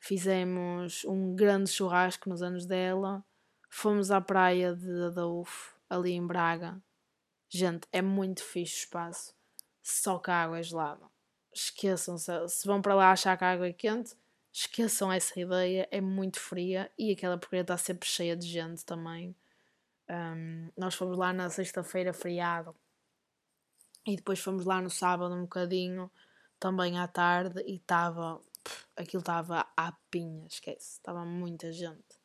fizemos 0.00 1.04
um 1.04 1.36
grande 1.36 1.70
churrasco 1.70 2.28
nos 2.28 2.42
anos 2.42 2.66
dela. 2.66 3.24
Fomos 3.70 4.10
à 4.10 4.20
praia 4.20 4.74
de 4.74 5.04
Adolfo, 5.04 5.76
ali 5.88 6.14
em 6.14 6.26
Braga. 6.26 6.82
Gente, 7.48 7.86
é 7.92 8.02
muito 8.02 8.42
fixe 8.42 8.74
o 8.74 8.78
espaço. 8.80 9.32
Só 9.80 10.18
que 10.18 10.32
a 10.32 10.42
água 10.42 10.58
é 10.58 10.62
gelada. 10.64 11.06
Esqueçam, 11.52 12.16
-se, 12.18 12.66
vão 12.66 12.82
para 12.82 12.96
lá 12.96 13.12
achar 13.12 13.38
que 13.38 13.44
a 13.44 13.52
água 13.52 13.68
é 13.68 13.72
quente, 13.72 14.16
esqueçam 14.52 15.12
essa 15.12 15.38
ideia. 15.38 15.86
É 15.92 16.00
muito 16.00 16.40
fria 16.40 16.90
e 16.98 17.12
aquela 17.12 17.38
porcaria 17.38 17.60
está 17.62 17.76
sempre 17.76 18.08
cheia 18.08 18.36
de 18.36 18.48
gente 18.48 18.84
também. 18.84 19.32
Um, 20.10 20.70
nós 20.76 20.96
fomos 20.96 21.16
lá 21.16 21.32
na 21.32 21.48
sexta-feira, 21.48 22.12
feriado. 22.12 22.74
E 24.06 24.16
depois 24.16 24.38
fomos 24.38 24.64
lá 24.64 24.80
no 24.80 24.90
sábado 24.90 25.34
um 25.34 25.42
bocadinho, 25.42 26.10
também 26.60 26.98
à 26.98 27.08
tarde, 27.08 27.62
e 27.66 27.76
estava. 27.76 28.40
Aquilo 28.96 29.20
estava 29.20 29.66
à 29.76 29.92
pinha, 30.10 30.46
esquece. 30.46 30.92
Estava 30.92 31.24
muita 31.24 31.70
gente. 31.72 32.16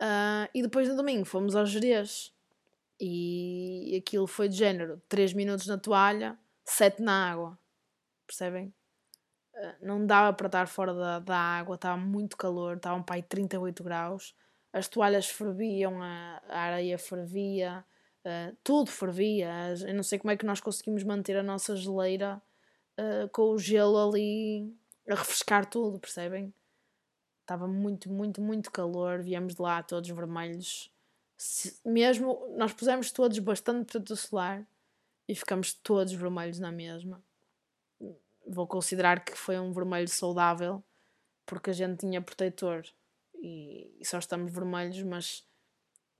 Uh, 0.00 0.48
e 0.54 0.62
depois 0.62 0.88
no 0.88 0.96
domingo 0.96 1.24
fomos 1.24 1.54
aos 1.54 1.70
Jerez. 1.70 2.32
E 3.00 4.02
aquilo 4.02 4.26
foi 4.26 4.48
de 4.48 4.56
género: 4.56 5.02
3 5.08 5.32
minutos 5.32 5.66
na 5.66 5.78
toalha, 5.78 6.38
7 6.64 7.02
na 7.02 7.30
água. 7.30 7.58
Percebem? 8.26 8.74
Uh, 9.54 9.86
não 9.86 10.06
dava 10.06 10.32
para 10.32 10.46
estar 10.46 10.66
fora 10.66 10.94
da, 10.94 11.18
da 11.18 11.38
água, 11.38 11.76
estava 11.76 11.96
muito 11.96 12.36
calor, 12.36 12.76
estava 12.76 12.96
um 12.96 13.02
pai 13.02 13.22
38 13.22 13.84
graus 13.84 14.34
as 14.76 14.88
toalhas 14.88 15.26
ferviam, 15.26 16.02
a, 16.02 16.42
a 16.50 16.58
areia 16.60 16.98
fervia, 16.98 17.82
uh, 18.26 18.56
tudo 18.64 18.90
fervia. 18.90 19.50
Eu 19.86 19.94
não 19.94 20.02
sei 20.02 20.18
como 20.18 20.32
é 20.32 20.36
que 20.36 20.44
nós 20.44 20.60
conseguimos 20.60 21.04
manter 21.04 21.36
a 21.36 21.42
nossa 21.42 21.76
geleira 21.76 22.42
uh, 22.98 23.28
com 23.30 23.50
o 23.50 23.58
gelo 23.58 23.96
ali 23.96 24.74
a 25.08 25.14
refrescar 25.14 25.64
tudo, 25.64 26.00
percebem? 26.00 26.52
Estava 27.42 27.68
muito, 27.68 28.10
muito, 28.10 28.40
muito 28.40 28.72
calor. 28.72 29.22
Viemos 29.22 29.54
de 29.54 29.62
lá 29.62 29.82
todos 29.82 30.10
vermelhos. 30.10 30.90
Se, 31.36 31.78
mesmo 31.84 32.54
nós 32.56 32.72
pusemos 32.72 33.12
todos 33.12 33.38
bastante 33.38 33.86
protetor 33.92 34.16
solar 34.16 34.66
e 35.28 35.34
ficamos 35.34 35.72
todos 35.72 36.12
vermelhos 36.12 36.58
na 36.58 36.72
mesma. 36.72 37.22
Vou 38.46 38.66
considerar 38.66 39.24
que 39.24 39.36
foi 39.36 39.58
um 39.58 39.72
vermelho 39.72 40.08
saudável 40.08 40.82
porque 41.44 41.70
a 41.70 41.72
gente 41.72 41.98
tinha 42.00 42.20
protetor 42.20 42.84
e, 43.40 43.88
e 44.00 44.04
só 44.04 44.18
estamos 44.18 44.52
vermelhos, 44.52 45.00
mas 45.02 45.46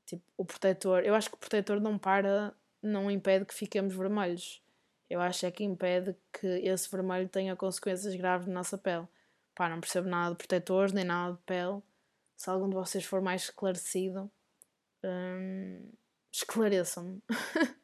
tipo, 0.06 0.22
o 0.36 0.44
protetor, 0.44 1.04
eu 1.04 1.14
acho 1.14 1.28
que 1.28 1.36
o 1.36 1.38
protetor 1.38 1.80
não 1.80 1.98
para, 1.98 2.54
não 2.82 3.10
impede 3.10 3.44
que 3.44 3.54
fiquemos 3.54 3.94
vermelhos. 3.94 4.62
Eu 5.08 5.20
acho 5.20 5.46
é 5.46 5.50
que 5.50 5.62
impede 5.64 6.16
que 6.32 6.46
esse 6.46 6.90
vermelho 6.90 7.28
tenha 7.28 7.54
consequências 7.54 8.14
graves 8.16 8.46
na 8.46 8.54
nossa 8.54 8.76
pele. 8.76 9.06
Pá, 9.54 9.68
não 9.68 9.80
percebo 9.80 10.08
nada 10.08 10.30
de 10.30 10.36
protetores, 10.36 10.92
nem 10.92 11.04
nada 11.04 11.34
de 11.34 11.42
pele. 11.42 11.80
Se 12.36 12.50
algum 12.50 12.68
de 12.68 12.74
vocês 12.74 13.04
for 13.04 13.20
mais 13.22 13.44
esclarecido, 13.44 14.30
hum, 15.04 15.90
esclareçam-me. 16.32 17.22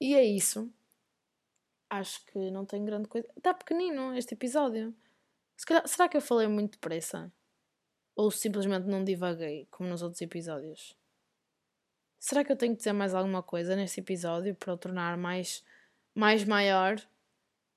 e 0.00 0.14
é 0.14 0.24
isso. 0.24 0.72
Acho 1.90 2.24
que 2.26 2.50
não 2.50 2.64
tem 2.64 2.84
grande 2.84 3.08
coisa. 3.08 3.28
Está 3.36 3.52
pequenino 3.52 4.14
este 4.16 4.34
episódio. 4.34 4.94
Calhar, 5.66 5.86
será 5.86 6.08
que 6.08 6.16
eu 6.16 6.22
falei 6.22 6.48
muito 6.48 6.72
depressa? 6.72 7.30
Ou 8.20 8.30
simplesmente 8.30 8.86
não 8.86 9.02
divaguei, 9.02 9.66
como 9.70 9.88
nos 9.88 10.02
outros 10.02 10.20
episódios? 10.20 10.94
Será 12.18 12.44
que 12.44 12.52
eu 12.52 12.56
tenho 12.56 12.74
que 12.74 12.80
dizer 12.80 12.92
mais 12.92 13.14
alguma 13.14 13.42
coisa 13.42 13.74
neste 13.74 14.00
episódio 14.00 14.54
para 14.54 14.74
o 14.74 14.76
tornar 14.76 15.16
mais, 15.16 15.64
mais 16.14 16.44
maior? 16.44 17.00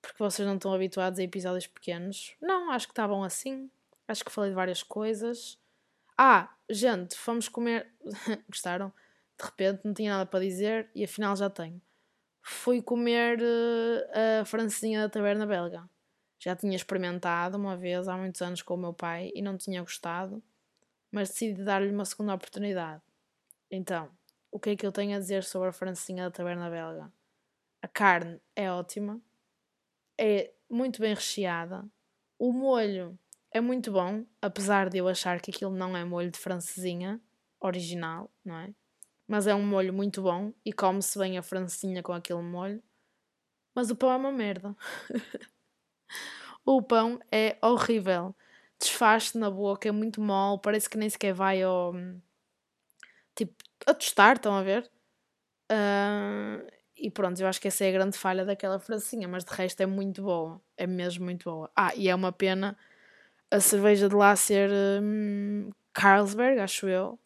Porque 0.02 0.18
vocês 0.18 0.46
não 0.46 0.56
estão 0.56 0.74
habituados 0.74 1.18
a 1.18 1.24
episódios 1.24 1.66
pequenos? 1.66 2.36
Não, 2.42 2.72
acho 2.72 2.88
que 2.88 2.92
está 2.92 3.08
bom 3.08 3.24
assim. 3.24 3.72
Acho 4.06 4.26
que 4.26 4.32
falei 4.34 4.50
de 4.50 4.56
várias 4.58 4.84
coisas. 4.84 5.58
Ah, 6.18 6.54
gente, 6.70 7.16
fomos 7.16 7.48
comer. 7.48 7.90
Gostaram? 8.50 8.92
De 9.40 9.46
repente 9.46 9.86
não 9.86 9.94
tinha 9.94 10.12
nada 10.12 10.26
para 10.26 10.44
dizer 10.44 10.90
e 10.94 11.06
afinal 11.06 11.38
já 11.38 11.50
tenho. 11.50 11.82
Fui 12.42 12.82
comer 12.82 13.40
uh, 13.40 14.42
a 14.42 14.46
francesinha 14.46 15.04
da 15.04 15.08
taberna 15.08 15.46
belga. 15.46 15.90
Já 16.44 16.58
tinha 16.58 16.76
experimentado 16.76 17.58
uma 17.58 17.78
vez 17.78 18.10
há 18.10 18.18
muitos 18.18 18.42
anos 18.42 18.62
com 18.62 18.74
o 18.74 18.78
meu 18.78 18.94
pai 18.94 19.32
e 19.34 19.42
não 19.42 19.58
tinha 19.58 19.82
gostado, 19.82 20.44
mas 21.10 21.30
decidi 21.30 21.64
dar-lhe 21.64 21.90
uma 21.90 22.04
segunda 22.04 22.34
oportunidade. 22.34 23.02
Então, 23.72 24.12
o 24.52 24.60
que 24.60 24.72
é 24.72 24.76
que 24.76 24.86
eu 24.86 24.92
tenho 24.92 25.16
a 25.16 25.20
dizer 25.20 25.46
sobre 25.46 25.70
a 25.70 25.72
francesinha 25.72 26.26
da 26.26 26.32
taberna 26.32 26.70
belga? 26.70 27.10
A 27.82 27.88
carne 27.88 28.42
é 28.58 28.70
ótima, 28.70 29.22
é 30.20 30.52
muito 30.70 31.00
bem 31.00 31.14
recheada, 31.14 31.86
o 32.38 32.52
molho 32.52 33.18
é 33.50 33.62
muito 33.62 33.90
bom, 33.90 34.26
apesar 34.42 34.90
de 34.90 34.98
eu 34.98 35.08
achar 35.08 35.40
que 35.40 35.50
aquilo 35.50 35.72
não 35.72 35.96
é 35.96 36.04
molho 36.04 36.30
de 36.30 36.40
francesinha 36.40 37.22
original, 37.62 38.30
não 38.44 38.58
é? 38.58 38.76
Mas 39.26 39.48
é 39.48 39.56
um 39.56 39.66
molho 39.66 39.94
muito 39.94 40.22
bom 40.22 40.52
e 40.66 40.74
come-se 40.74 41.18
bem 41.18 41.38
a 41.38 41.42
francesinha 41.42 42.04
com 42.04 42.12
aquele 42.12 42.42
molho. 42.42 42.84
Mas 43.74 43.90
o 43.90 43.96
pão 43.96 44.12
é 44.12 44.18
uma 44.18 44.32
merda. 44.32 44.76
o 46.66 46.82
pão 46.82 47.20
é 47.32 47.58
horrível. 47.62 48.36
Desfaz-se 48.80 49.38
na 49.38 49.50
boca, 49.50 49.88
é 49.88 49.92
muito 49.92 50.22
mole, 50.22 50.60
parece 50.62 50.90
que 50.90 50.98
nem 50.98 51.10
sequer 51.10 51.34
vai 51.34 51.62
ao. 51.62 51.94
Tipo, 53.36 53.54
a 53.88 53.94
tostar, 53.94 54.36
estão 54.36 54.56
a 54.56 54.62
ver? 54.64 54.90
Uh, 55.72 56.66
e 56.96 57.10
pronto, 57.10 57.40
eu 57.42 57.48
acho 57.48 57.60
que 57.60 57.68
essa 57.68 57.84
é 57.86 57.90
a 57.90 57.92
grande 57.92 58.18
falha 58.18 58.46
daquela 58.46 58.80
francinha, 58.80 59.28
mas 59.28 59.44
de 59.44 59.54
resto 59.54 59.82
é 59.82 59.86
muito 59.86 60.22
boa. 60.24 60.62
É 60.78 60.86
mesmo 60.86 61.26
muito 61.26 61.50
boa. 61.50 61.72
Ah, 61.76 61.94
e 61.96 62.08
é 62.08 62.16
uma 62.16 62.32
pena 62.32 62.78
a 63.52 63.60
cerveja 63.60 64.10
de 64.10 64.16
lá 64.16 64.36
ser 64.36 64.70
hum, 65.02 65.70
Carlsberg, 65.94 66.60
acho 66.60 66.88
eu. 66.88 67.20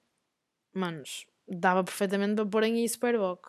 Manos, 0.74 1.26
dava 1.48 1.84
perfeitamente 1.84 2.36
para 2.36 2.46
pôr 2.46 2.64
em 2.64 2.88
Superboc. 2.88 3.48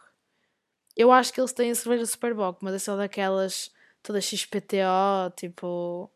Eu 0.97 1.13
acho 1.13 1.33
que 1.33 1.41
eles 1.41 1.53
têm 1.53 1.71
a 1.71 1.75
cerveja 1.75 2.07
Superboc, 2.07 2.59
mas 2.63 2.75
é 2.75 2.79
só 2.79 2.97
daquelas 2.97 3.71
todas 4.03 4.25
XPTO, 4.25 5.31
tipo 5.37 6.11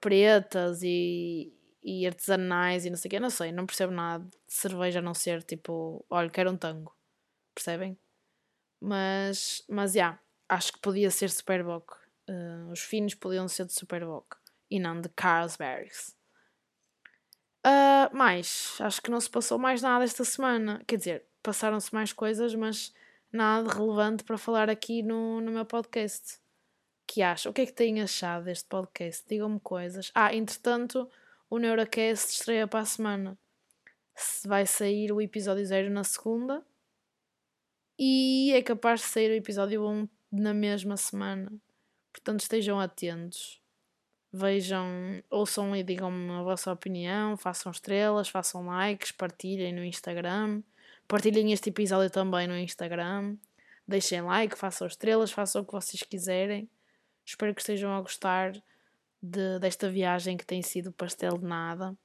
pretas 0.00 0.82
e, 0.82 1.52
e 1.82 2.06
artesanais 2.06 2.86
e 2.86 2.90
não 2.90 2.96
sei 2.96 3.08
o 3.08 3.10
que, 3.10 3.20
não 3.20 3.30
sei, 3.30 3.52
não 3.52 3.66
percebo 3.66 3.92
nada 3.92 4.24
de 4.24 4.52
cerveja 4.52 4.98
a 4.98 5.02
não 5.02 5.14
ser 5.14 5.42
tipo, 5.42 6.04
olha, 6.08 6.30
quero 6.30 6.50
um 6.50 6.56
tango, 6.56 6.96
percebem? 7.54 7.98
Mas, 8.80 9.62
mas, 9.68 9.92
já, 9.92 9.98
yeah, 9.98 10.20
acho 10.48 10.72
que 10.72 10.80
podia 10.80 11.10
ser 11.10 11.28
Superboc. 11.30 11.92
Uh, 12.28 12.70
os 12.70 12.80
finos 12.80 13.14
podiam 13.14 13.46
ser 13.46 13.66
de 13.66 13.74
Superboc 13.74 14.36
e 14.70 14.80
não 14.80 15.00
de 15.00 15.08
Carlsbergs. 15.10 16.16
Uh, 17.66 18.16
mais, 18.16 18.78
acho 18.80 19.02
que 19.02 19.10
não 19.10 19.20
se 19.20 19.28
passou 19.28 19.58
mais 19.58 19.82
nada 19.82 20.02
esta 20.02 20.24
semana. 20.24 20.82
Quer 20.86 20.96
dizer, 20.96 21.26
passaram-se 21.42 21.92
mais 21.92 22.12
coisas, 22.12 22.54
mas 22.54 22.94
nada 23.30 23.70
relevante 23.70 24.24
para 24.24 24.38
falar 24.38 24.70
aqui 24.70 25.02
no, 25.02 25.42
no 25.42 25.52
meu 25.52 25.66
podcast 25.66 26.39
que 27.10 27.22
acham? 27.22 27.50
O 27.50 27.52
que 27.52 27.62
é 27.62 27.66
que 27.66 27.72
têm 27.72 28.00
achado 28.00 28.44
deste 28.44 28.68
podcast? 28.68 29.24
Digam-me 29.28 29.58
coisas. 29.58 30.12
Ah, 30.14 30.32
entretanto, 30.32 31.10
o 31.48 31.58
Neurocast 31.58 32.30
estreia 32.30 32.68
para 32.68 32.80
a 32.80 32.84
semana. 32.84 33.36
Se 34.14 34.46
vai 34.46 34.64
sair 34.64 35.10
o 35.10 35.20
episódio 35.20 35.66
0 35.66 35.90
na 35.90 36.04
segunda 36.04 36.64
e 37.98 38.52
é 38.52 38.62
capaz 38.62 39.00
de 39.00 39.06
sair 39.06 39.28
o 39.28 39.34
episódio 39.34 39.84
1 39.84 40.08
na 40.30 40.54
mesma 40.54 40.96
semana. 40.96 41.52
Portanto, 42.12 42.40
estejam 42.42 42.78
atentos. 42.78 43.60
Vejam, 44.32 44.86
ouçam 45.28 45.74
e 45.74 45.82
digam-me 45.82 46.30
a 46.30 46.42
vossa 46.44 46.70
opinião, 46.70 47.36
façam 47.36 47.72
estrelas, 47.72 48.28
façam 48.28 48.66
likes, 48.66 49.10
partilhem 49.10 49.72
no 49.72 49.84
Instagram, 49.84 50.62
partilhem 51.08 51.52
este 51.52 51.70
episódio 51.70 52.08
também 52.08 52.46
no 52.46 52.56
Instagram, 52.56 53.36
deixem 53.88 54.22
like, 54.22 54.56
façam 54.56 54.86
estrelas, 54.86 55.32
façam 55.32 55.62
o 55.62 55.64
que 55.64 55.72
vocês 55.72 56.04
quiserem. 56.04 56.70
Espero 57.30 57.54
que 57.54 57.60
estejam 57.60 57.94
a 57.94 58.00
gostar 58.00 58.60
de, 59.22 59.60
desta 59.60 59.88
viagem 59.88 60.36
que 60.36 60.44
tem 60.44 60.62
sido 60.62 60.90
pastel 60.90 61.38
de 61.38 61.44
nada. 61.44 61.96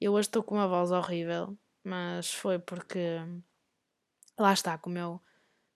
Eu 0.00 0.12
hoje 0.12 0.28
estou 0.28 0.40
com 0.40 0.54
uma 0.54 0.68
voz 0.68 0.92
horrível, 0.92 1.58
mas 1.82 2.32
foi 2.32 2.60
porque 2.60 3.18
lá 4.38 4.52
está, 4.52 4.78
como 4.78 4.96
eu, 4.96 5.20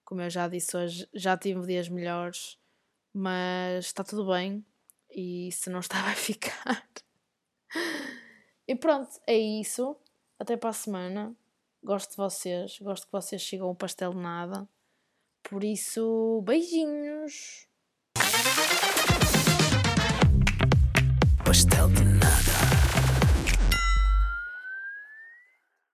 como 0.05 0.21
eu 0.21 0.31
já 0.31 0.47
disse 0.47 0.77
hoje, 0.77 1.09
já 1.13 1.37
tive 1.37 1.67
dias 1.67 1.89
melhores, 1.89 2.57
mas 3.13 3.87
está 3.87 4.05
tudo 4.05 4.25
bem 4.29 4.65
e 5.11 5.51
se 5.51 5.69
não 5.69 5.81
está 5.81 6.01
vai 6.03 6.15
ficar. 6.15 6.89
e 8.69 8.77
pronto, 8.77 9.21
é 9.27 9.37
isso. 9.37 9.97
Até 10.39 10.57
para 10.57 10.71
a 10.71 10.75
semana. 10.75 11.35
Gosto 11.83 12.11
de 12.11 12.17
vocês, 12.19 12.79
gosto 12.79 13.07
que 13.07 13.13
vocês 13.13 13.43
sigam 13.43 13.69
o 13.69 13.75
pastel 13.75 14.13
de 14.13 14.19
nada. 14.19 14.69
Por 15.43 15.65
isso, 15.65 16.41
beijinhos! 16.45 17.72
Pastel 21.45 21.93
de 21.95 22.05
nada. 22.05 22.52